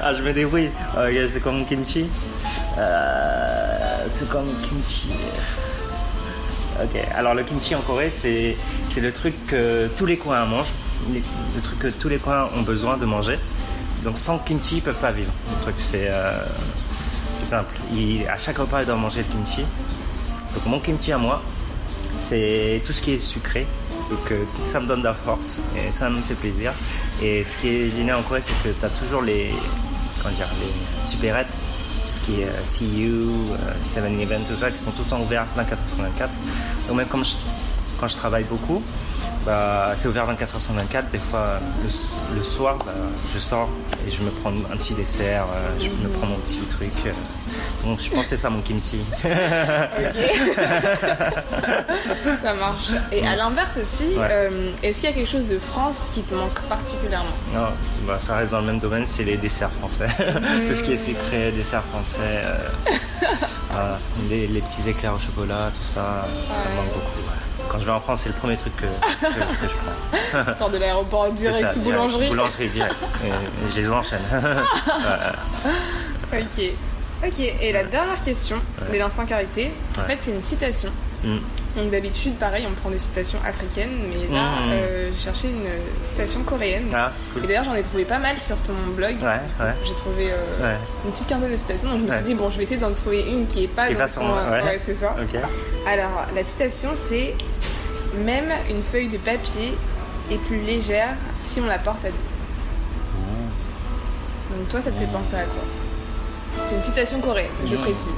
Ah, 0.02 0.12
je 0.14 0.22
me 0.22 0.32
débrouille. 0.32 0.70
Ok, 0.96 1.14
c'est 1.32 1.40
comme 1.40 1.58
mon 1.58 1.64
kimchi? 1.64 2.10
Euh, 2.78 3.73
c'est 4.14 4.29
comme 4.29 4.46
kimchi. 4.62 5.11
Ok, 6.83 7.00
alors 7.14 7.35
le 7.35 7.42
kimchi 7.42 7.74
en 7.74 7.81
Corée, 7.81 8.11
c'est 8.11 8.57
le 9.00 9.12
truc 9.12 9.35
que 9.46 9.88
tous 9.96 10.07
les 10.07 10.16
coins 10.16 10.44
mangent, 10.44 10.72
le 11.12 11.61
truc 11.62 11.79
que 11.79 11.88
tous 11.88 12.09
les 12.09 12.18
coins 12.18 12.48
ont 12.57 12.62
besoin 12.62 12.96
de 12.96 13.05
manger. 13.05 13.38
Donc 14.03 14.18
sans 14.18 14.38
kimchi, 14.38 14.77
ils 14.77 14.83
peuvent 14.83 14.94
pas 15.00 15.11
vivre. 15.12 15.33
Le 15.57 15.62
truc, 15.62 15.77
c'est 15.79 16.09
euh, 16.09 16.44
simple. 17.33 17.74
Ils- 17.92 18.27
à 18.29 18.38
chaque 18.38 18.59
repas, 18.59 18.83
ils 18.83 18.87
doivent 18.87 18.98
manger 18.98 19.20
le 19.27 19.33
kimchi. 19.33 19.62
Donc 20.55 20.66
mon 20.66 20.79
kimchi 20.81 21.12
à 21.12 21.18
moi, 21.18 21.42
c'est 22.18 22.83
tout 22.85 22.92
ce 22.92 23.03
qui 23.03 23.12
est 23.14 23.18
sucré. 23.18 23.66
Donc 24.11 24.31
euh, 24.33 24.44
ça 24.64 24.81
me 24.81 24.87
donne 24.87 25.00
de 25.00 25.05
la 25.07 25.14
force 25.14 25.61
et 25.77 25.90
ça 25.90 26.11
me 26.11 26.20
fait 26.22 26.35
plaisir. 26.35 26.72
Et 27.22 27.42
ce 27.44 27.57
qui 27.57 27.68
est 27.68 27.90
génial 27.90 28.16
en 28.16 28.22
Corée, 28.22 28.42
c'est 28.44 28.68
que 28.68 28.74
tu 28.79 28.85
as 28.85 28.90
toujours 28.90 29.22
les, 29.22 29.50
comment 30.22 30.35
dire, 30.35 30.48
les 30.61 31.07
supérettes, 31.09 31.53
qui 32.20 32.40
est 32.40 32.48
euh, 32.48 32.62
CU, 32.79 33.12
euh, 33.12 33.57
7-Eleven, 33.87 34.44
tout 34.44 34.57
ça, 34.57 34.70
qui 34.70 34.79
sont 34.79 34.90
tout 34.90 35.03
le 35.03 35.11
temps 35.11 35.20
ouverts 35.20 35.46
24 35.57 35.79
h 35.79 35.88
sur 35.88 36.03
24. 36.03 36.31
Donc 36.88 36.96
même 36.96 37.07
quand 37.09 38.09
je 38.09 38.16
travaille 38.16 38.44
beaucoup, 38.44 38.83
bah, 39.46 39.92
c'est 39.96 40.09
ouvert 40.09 40.26
24 40.26 40.57
h 40.57 40.61
sur 40.61 40.72
24. 40.72 41.11
Des 41.11 41.18
fois, 41.18 41.59
le, 42.35 42.42
soir, 42.42 42.76
bah, 42.85 42.92
je 43.33 43.38
sors 43.38 43.68
et 44.07 44.11
je 44.11 44.22
me 44.22 44.30
prends 44.30 44.50
un 44.50 44.76
petit 44.76 44.94
dessert, 44.94 45.44
euh, 45.54 45.78
je 45.80 45.88
me 45.88 46.09
prends 46.09 46.26
mon 46.26 46.37
petit 46.37 46.61
truc. 46.61 46.90
euh. 47.07 47.12
donc 47.85 48.00
je 48.00 48.11
pense 48.11 48.20
que 48.22 48.26
c'est 48.26 48.37
ça 48.37 48.50
mon 48.50 48.61
kimchi. 48.62 49.00
Ça 52.42 52.54
marche. 52.54 52.90
Et 53.12 53.26
à 53.26 53.37
l'inverse 53.37 53.76
aussi, 53.80 54.14
Ouais. 54.16 54.26
euh, 54.30 54.70
est-ce 54.83 55.00
qu'il 55.00 55.09
y 55.11 55.12
a 55.12 55.14
quelque 55.14 55.30
chose 55.30 55.46
de 55.46 55.59
France 55.59 56.11
qui 56.14 56.22
te 56.22 56.35
manque 56.35 56.61
particulièrement? 56.62 57.30
Non, 57.54 57.68
bah, 58.07 58.18
ça 58.18 58.37
reste 58.37 58.50
dans 58.52 58.61
le 58.61 58.66
même 58.66 58.78
domaine, 58.78 59.07
c'est 59.07 59.24
les 59.24 59.37
desserts 59.37 59.72
français. 59.72 60.07
Tout 60.66 60.74
ce 60.74 60.83
qui 60.83 60.92
est 60.92 60.96
sucré, 60.98 61.52
desserts 61.52 61.85
français, 61.92 62.18
euh, 62.20 63.96
les, 64.30 64.46
les 64.46 64.61
petits 64.61 64.88
éclairs 64.88 65.14
au 65.14 65.18
chocolat, 65.18 65.70
tout 65.74 65.83
ça, 65.85 66.26
ça 66.52 66.68
me 66.68 66.76
manque 66.76 66.92
beaucoup. 66.92 67.20
ouais. 67.28 67.43
Quand 67.74 67.80
je 67.80 67.87
vais 67.87 67.90
en 67.92 67.98
France, 67.98 68.20
c'est 68.20 68.28
le 68.28 68.37
premier 68.37 68.56
truc 68.56 68.72
que, 68.76 68.82
que, 68.82 69.26
que 69.26 69.68
je 69.68 69.74
prends. 69.74 70.44
Tu 70.52 70.58
sors 70.58 70.70
de 70.70 70.78
l'aéroport 70.78 71.28
direct, 71.32 71.56
ça, 71.58 71.72
direct. 71.72 71.80
boulangerie 71.80 72.28
Boulangerie, 72.28 72.68
direct. 72.68 72.94
Et, 73.24 73.28
et 73.28 73.32
je 73.72 73.76
les 73.76 73.90
enchaîne. 73.90 74.20
Ok. 76.32 76.64
Ok, 77.26 77.38
et 77.40 77.72
la 77.72 77.84
dernière 77.84 78.20
question 78.22 78.56
Ouais. 78.82 78.94
de 78.94 78.98
l'instant 78.98 79.24
carité, 79.24 79.72
en 79.96 80.00
Ouais. 80.02 80.06
fait 80.08 80.18
c'est 80.22 80.30
une 80.32 80.42
citation. 80.42 80.90
Mm. 81.24 81.38
Donc 81.76 81.90
d'habitude, 81.90 82.34
pareil, 82.37 82.66
on 82.70 82.74
prend 82.74 82.88
des 82.90 82.98
citations 82.98 83.38
africaines, 83.44 83.90
mais 84.08 84.32
là, 84.32 84.42
Mhm. 84.60 84.70
euh, 84.72 85.10
j'ai 85.12 85.18
cherché 85.18 85.48
une 85.48 85.66
euh, 85.66 85.80
citation 86.04 86.42
coréenne. 86.44 86.88
Ah, 86.94 87.10
cool. 87.32 87.44
Et 87.44 87.46
d'ailleurs, 87.48 87.64
j'en 87.64 87.74
ai 87.74 87.82
trouvé 87.82 88.04
pas 88.04 88.20
mal 88.20 88.40
sur 88.40 88.54
ton 88.62 88.74
blog. 88.96 89.16
Ouais, 89.20 89.40
ouais. 89.64 89.72
J'ai 89.84 89.94
trouvé 89.94 90.30
euh, 90.30 90.37
Ouais. 90.62 90.76
une 91.04 91.10
petite 91.10 91.26
quinzaine 91.26 91.50
de 91.50 91.56
citations, 91.56 91.88
donc 91.90 92.00
je 92.02 92.04
me 92.04 92.10
suis 92.16 92.24
dit, 92.26 92.34
bon, 92.34 92.48
je 92.50 92.58
vais 92.58 92.62
essayer 92.62 92.78
d'en 92.78 92.92
trouver 92.92 93.22
une 93.28 93.48
qui 93.48 93.64
est 93.64 93.68
pas 93.68 93.88
Qui 93.88 93.94
dans 93.96 94.06
son... 94.06 94.20
son- 94.20 94.50
ouais. 94.52 94.80
c'est 94.84 94.94
ça. 94.94 95.16
Alors, 95.88 96.26
la 96.34 96.44
citation, 96.44 96.90
c'est 96.94 97.34
Même 98.16 98.52
une 98.70 98.84
feuille 98.84 99.08
de 99.08 99.18
papier 99.18 99.76
est 100.30 100.37
plus 100.37 100.60
légère 100.60 101.14
si 101.42 101.60
on 101.60 101.66
la 101.66 101.80
porte 101.80 102.04
à 102.04 102.08
deux. 102.10 102.14
Donc 104.50 104.58
Donc 104.60 104.68
toi, 104.68 104.80
ça 104.80 104.92
te 104.92 104.96
fait 104.96 105.06
penser 105.06 105.34
à 105.34 105.44
quoi? 105.46 105.64
C'est 106.68 106.76
une 106.76 106.82
citation 106.84 107.20
coréenne, 107.20 107.50
je 107.66 107.74
précise. 107.74 108.12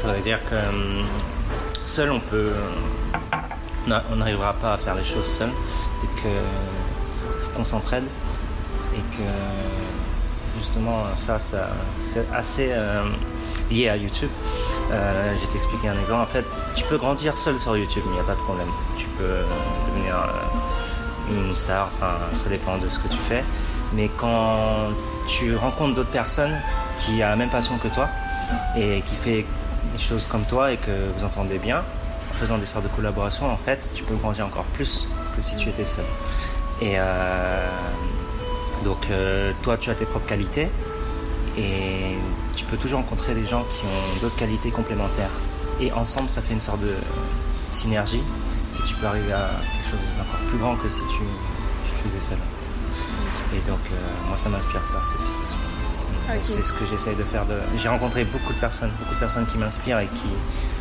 ça 0.00 0.12
veut 0.12 0.20
dire 0.22 0.38
que 0.48 0.54
hum, 0.54 1.04
seul 1.90 2.12
on 2.12 2.20
peut, 2.20 2.52
on 3.88 4.16
n'arrivera 4.16 4.52
pas 4.54 4.74
à 4.74 4.76
faire 4.76 4.94
les 4.94 5.02
choses 5.02 5.26
seul 5.26 5.48
et 6.04 6.06
que 6.22 7.40
faut 7.40 7.50
qu'on 7.56 7.64
s'entraide 7.64 8.04
et 8.94 9.16
que 9.16 9.28
justement 10.56 11.02
ça, 11.16 11.40
ça 11.40 11.68
c'est 11.98 12.24
assez 12.32 12.68
euh, 12.70 13.02
lié 13.72 13.88
à 13.88 13.96
YouTube. 13.96 14.30
Euh, 14.92 15.34
je 15.34 15.40
vais 15.40 15.52
t'expliquer 15.52 15.88
un 15.88 15.98
exemple. 15.98 16.22
En 16.22 16.26
fait, 16.26 16.44
tu 16.76 16.84
peux 16.84 16.96
grandir 16.96 17.36
seul 17.36 17.58
sur 17.58 17.76
YouTube, 17.76 18.02
il 18.06 18.12
n'y 18.12 18.20
a 18.20 18.24
pas 18.24 18.34
de 18.34 18.44
problème. 18.48 18.68
Tu 18.96 19.06
peux 19.18 19.40
devenir 19.88 20.14
euh, 20.14 21.48
une 21.48 21.54
star, 21.56 21.90
enfin, 21.92 22.18
ça 22.34 22.48
dépend 22.48 22.78
de 22.78 22.88
ce 22.88 23.00
que 23.00 23.08
tu 23.08 23.18
fais. 23.18 23.44
Mais 23.94 24.08
quand 24.16 24.90
tu 25.26 25.56
rencontres 25.56 25.94
d'autres 25.94 26.10
personnes 26.10 26.56
qui 27.00 27.16
ont 27.16 27.28
la 27.30 27.36
même 27.36 27.50
passion 27.50 27.78
que 27.78 27.88
toi 27.88 28.08
et 28.76 29.02
qui 29.02 29.14
fait 29.16 29.44
des 29.92 29.98
choses 29.98 30.26
comme 30.26 30.44
toi 30.44 30.72
et 30.72 30.76
que 30.76 30.90
vous 31.16 31.24
entendez 31.24 31.58
bien, 31.58 31.78
en 31.78 32.34
faisant 32.34 32.58
des 32.58 32.66
sortes 32.66 32.84
de 32.84 32.94
collaborations, 32.94 33.50
en 33.50 33.56
fait, 33.56 33.90
tu 33.94 34.04
peux 34.04 34.14
grandir 34.14 34.46
encore 34.46 34.64
plus 34.64 35.08
que 35.36 35.42
si 35.42 35.56
tu 35.56 35.68
étais 35.68 35.84
seul. 35.84 36.04
Et 36.80 36.94
euh, 36.96 37.68
donc, 38.84 39.06
toi, 39.62 39.76
tu 39.76 39.90
as 39.90 39.94
tes 39.94 40.06
propres 40.06 40.26
qualités 40.26 40.68
et 41.58 42.16
tu 42.56 42.64
peux 42.64 42.76
toujours 42.76 43.00
rencontrer 43.00 43.34
des 43.34 43.44
gens 43.44 43.64
qui 43.64 43.84
ont 43.84 44.20
d'autres 44.20 44.36
qualités 44.36 44.70
complémentaires. 44.70 45.30
Et 45.80 45.92
ensemble, 45.92 46.28
ça 46.28 46.42
fait 46.42 46.52
une 46.52 46.60
sorte 46.60 46.80
de 46.80 46.94
synergie. 47.72 48.22
Et 48.78 48.82
tu 48.86 48.94
peux 48.94 49.06
arriver 49.06 49.32
à 49.32 49.50
quelque 49.72 49.90
chose 49.90 50.00
d'encore 50.16 50.46
plus 50.48 50.58
grand 50.58 50.76
que 50.76 50.88
si 50.88 51.00
tu, 51.00 51.24
tu 51.84 52.02
faisais 52.02 52.20
seul. 52.20 52.38
Et 53.54 53.68
donc, 53.68 53.80
euh, 53.92 54.28
moi, 54.28 54.36
ça 54.36 54.48
m'inspire 54.48 54.84
ça, 54.84 55.02
cette 55.04 55.24
citation. 55.24 55.58
C'est 56.42 56.64
ce 56.64 56.72
que 56.72 56.86
j'essaye 56.86 57.16
de 57.16 57.24
faire. 57.24 57.44
De... 57.46 57.54
J'ai 57.76 57.88
rencontré 57.88 58.24
beaucoup 58.24 58.52
de 58.52 58.58
personnes, 58.58 58.90
beaucoup 58.98 59.14
de 59.14 59.20
personnes 59.20 59.46
qui 59.46 59.58
m'inspirent 59.58 60.00
et 60.00 60.06
qui, 60.06 60.30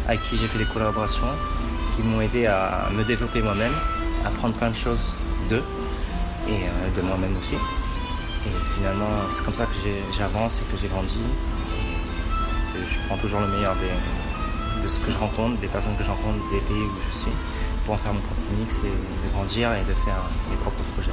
avec 0.07 0.21
qui 0.23 0.37
j'ai 0.37 0.47
fait 0.47 0.59
des 0.59 0.65
collaborations, 0.65 1.27
qui 1.95 2.03
m'ont 2.03 2.21
aidé 2.21 2.45
à 2.45 2.89
me 2.95 3.03
développer 3.03 3.41
moi-même, 3.41 3.73
à 4.25 4.29
prendre 4.29 4.53
plein 4.53 4.69
de 4.69 4.75
choses 4.75 5.13
d'eux 5.49 5.63
et 6.47 6.51
euh, 6.51 6.95
de 6.95 7.01
moi-même 7.01 7.35
aussi. 7.39 7.55
Et 7.55 8.75
finalement, 8.75 9.09
c'est 9.31 9.43
comme 9.43 9.55
ça 9.55 9.65
que 9.65 9.73
j'avance 10.17 10.59
et 10.59 10.71
que 10.71 10.79
j'ai 10.79 10.87
grandi. 10.87 11.19
je 12.75 13.07
prends 13.07 13.17
toujours 13.17 13.41
le 13.41 13.47
meilleur 13.47 13.75
de 14.81 14.87
ce 14.87 14.99
que 14.99 15.11
je 15.11 15.17
rencontre, 15.17 15.59
des 15.59 15.67
personnes 15.67 15.95
que 15.97 16.03
je 16.03 16.09
rencontre, 16.09 16.39
des 16.51 16.61
pays 16.61 16.81
où 16.81 16.97
je 17.11 17.17
suis, 17.17 17.31
pour 17.85 17.95
en 17.95 17.97
faire 17.97 18.13
mon 18.13 18.21
propre 18.21 18.41
mix 18.57 18.79
et 18.79 18.83
de 18.83 19.33
grandir 19.33 19.73
et 19.73 19.83
de 19.83 19.93
faire 19.93 20.23
mes 20.49 20.57
propres 20.57 20.83
projets. 20.95 21.11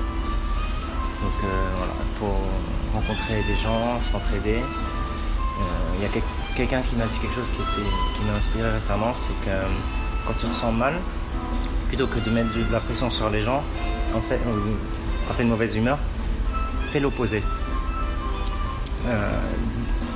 Donc 1.26 1.42
euh, 1.42 1.70
voilà, 1.76 1.92
il 1.98 2.18
faut 2.18 2.36
rencontrer 2.94 3.42
des 3.48 3.56
gens, 3.56 4.00
s'entraider. 4.12 4.58
Euh, 4.58 5.62
il 5.98 6.02
y 6.02 6.06
a 6.06 6.22
quelqu'un 6.54 6.82
qui 6.82 6.94
m'a 6.94 7.04
dit 7.06 7.18
quelque 7.20 7.34
chose 7.34 7.50
qui, 7.50 8.24
m'a 8.24 8.36
inspiré 8.36 8.70
récemment, 8.70 9.12
c'est 9.12 9.32
que 9.44 9.50
euh, 9.50 9.64
quand 10.24 10.34
tu 10.34 10.46
te 10.46 10.54
sens 10.54 10.72
mal, 10.72 10.94
plutôt 11.88 12.06
que 12.06 12.20
de 12.20 12.30
mettre 12.30 12.54
de 12.54 12.72
la 12.72 12.78
pression 12.78 13.10
sur 13.10 13.28
les 13.28 13.42
gens, 13.42 13.64
en 14.14 14.20
fait, 14.20 14.38
quand 15.26 15.34
tu 15.34 15.40
as 15.40 15.42
une 15.42 15.50
mauvaise 15.50 15.74
humeur, 15.74 15.98
fais 16.92 17.00
l'opposé. 17.00 17.42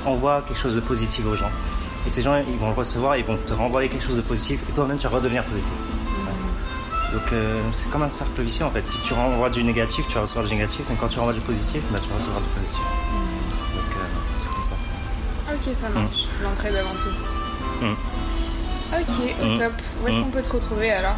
Envoie 0.05 0.43
quelque 0.47 0.59
chose 0.59 0.75
de 0.75 0.81
positif 0.81 1.25
aux 1.25 1.35
gens. 1.35 1.51
Et 2.07 2.09
ces 2.09 2.21
gens, 2.21 2.37
ils 2.37 2.57
vont 2.57 2.69
le 2.69 2.75
recevoir, 2.75 3.17
ils 3.17 3.25
vont 3.25 3.37
te 3.45 3.53
renvoyer 3.53 3.89
quelque 3.89 4.05
chose 4.05 4.15
de 4.15 4.21
positif, 4.21 4.61
et 4.69 4.71
toi-même, 4.71 4.97
tu 4.97 5.03
vas 5.03 5.15
redevenir 5.15 5.43
positif. 5.43 5.73
Donc 7.13 7.33
euh, 7.33 7.59
c'est 7.73 7.89
comme 7.89 8.03
un 8.03 8.09
cercle 8.09 8.41
vicieux 8.41 8.65
en 8.65 8.71
fait. 8.71 8.85
Si 8.87 8.99
tu 9.01 9.13
renvoies 9.13 9.49
du 9.49 9.63
négatif, 9.63 10.07
tu 10.07 10.15
vas 10.15 10.21
recevoir 10.21 10.45
du 10.45 10.53
négatif, 10.53 10.85
mais 10.89 10.95
quand 10.95 11.09
tu 11.09 11.19
renvoies 11.19 11.33
du 11.33 11.41
positif, 11.41 11.83
bah, 11.91 11.99
tu 12.01 12.09
vas 12.09 12.15
recevoir 12.15 12.41
du 12.41 12.49
positif. 12.49 12.81
Donc 13.75 13.91
euh, 13.97 14.39
c'est 14.39 14.49
comme 14.49 14.63
ça. 14.63 14.75
Ok, 15.53 15.75
ça 15.75 15.89
marche. 15.89 16.25
Mm. 16.25 16.43
L'entraide 16.43 16.75
avant 16.75 16.95
tout. 16.95 17.85
Mm. 17.85 17.95
Ok, 18.93 19.35
au 19.41 19.45
mm. 19.45 19.57
top. 19.57 19.73
Où 20.03 20.07
est-ce 20.07 20.19
qu'on 20.19 20.29
peut 20.29 20.41
te 20.41 20.53
retrouver 20.53 20.91
alors 20.91 21.15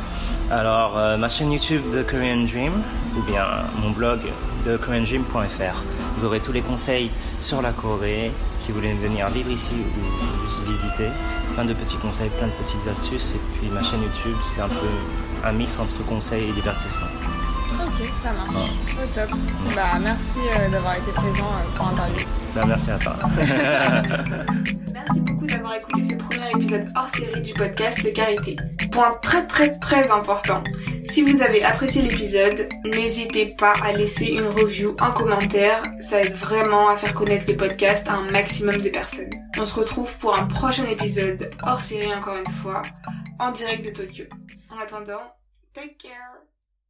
Alors, 0.50 1.18
ma 1.18 1.30
chaîne 1.30 1.52
YouTube 1.52 1.84
The 1.92 2.06
Korean 2.06 2.44
Dream, 2.44 2.82
ou 3.16 3.22
bien 3.22 3.46
mon 3.82 3.92
blog 3.92 4.20
TheKoreanDream.fr. 4.66 5.84
Vous 6.24 6.28
aurez 6.28 6.40
tous 6.40 6.54
les 6.54 6.62
conseils 6.62 7.12
sur 7.42 7.62
la 7.62 7.74
Corée, 7.74 8.32
si 8.58 8.72
vous 8.72 8.80
voulez 8.80 8.94
venir 8.94 9.28
vivre 9.28 9.52
ici 9.52 9.72
ou 9.74 10.46
juste 10.46 10.64
visiter. 10.66 11.10
Plein 11.54 11.66
de 11.66 11.74
petits 11.74 11.98
conseils, 11.98 12.30
plein 12.38 12.48
de 12.48 12.54
petites 12.64 12.88
astuces. 12.88 13.34
Et 13.36 13.60
puis 13.60 13.70
ma 13.70 13.84
chaîne 13.84 14.02
YouTube, 14.02 14.38
c'est 14.42 14.62
un 14.62 14.70
peu 14.70 14.88
un 15.44 15.52
mix 15.52 15.78
entre 15.80 16.02
conseils 16.06 16.48
et 16.50 16.54
divertissement. 16.54 17.08
Ok, 17.74 18.08
ça 18.22 18.32
marche. 18.34 18.72
Au 19.02 19.08
top. 19.16 19.30
Bah, 19.76 20.00
merci 20.00 20.40
euh, 20.40 20.70
d'avoir 20.70 20.96
été 20.96 21.12
présent 21.12 21.50
euh, 21.52 21.76
pour 21.78 21.86
l'interview. 21.88 22.28
Bah, 22.56 22.66
merci 22.68 22.92
à 22.92 23.00
toi. 23.00 23.16
merci 24.94 25.20
beaucoup 25.22 25.48
d'avoir 25.48 25.76
écouté 25.76 26.04
ce 26.04 26.16
premier 26.16 26.52
épisode 26.52 26.88
hors 26.96 27.10
série 27.16 27.42
du 27.42 27.54
podcast 27.54 28.04
de 28.04 28.10
Carité. 28.12 28.56
Point 28.92 29.12
très 29.22 29.48
très 29.48 29.72
très 29.80 30.12
important. 30.12 30.64
Si 31.10 31.24
vous 31.24 31.42
avez 31.42 31.64
apprécié 31.64 32.02
l'épisode, 32.04 32.70
n'hésitez 32.86 33.54
pas 33.58 33.74
à 33.84 33.92
laisser 33.92 34.28
une 34.28 34.48
review, 34.48 34.96
un 35.00 35.12
commentaire. 35.12 35.82
Ça 36.00 36.22
aide 36.22 36.34
vraiment 36.34 36.90
à 36.90 36.98
faire 36.98 37.14
connaître 37.14 37.46
le 37.48 37.58
podcast 37.58 38.08
à 38.08 38.14
un 38.14 38.30
maximum 38.32 38.78
de 38.78 38.90
personnes. 38.90 39.34
On 39.58 39.66
se 39.66 39.74
retrouve 39.76 40.16
pour 40.20 40.38
un 40.38 40.46
prochain 40.46 40.86
épisode 40.86 41.52
hors 41.64 41.82
série 41.82 42.14
encore 42.14 42.38
une 42.38 42.52
fois, 42.52 42.84
en 43.40 43.52
direct 43.52 43.84
de 43.86 43.92
Tokyo. 43.92 44.26
En 44.72 44.80
attendant, 44.80 45.22
take 45.74 45.98
care. 45.98 46.53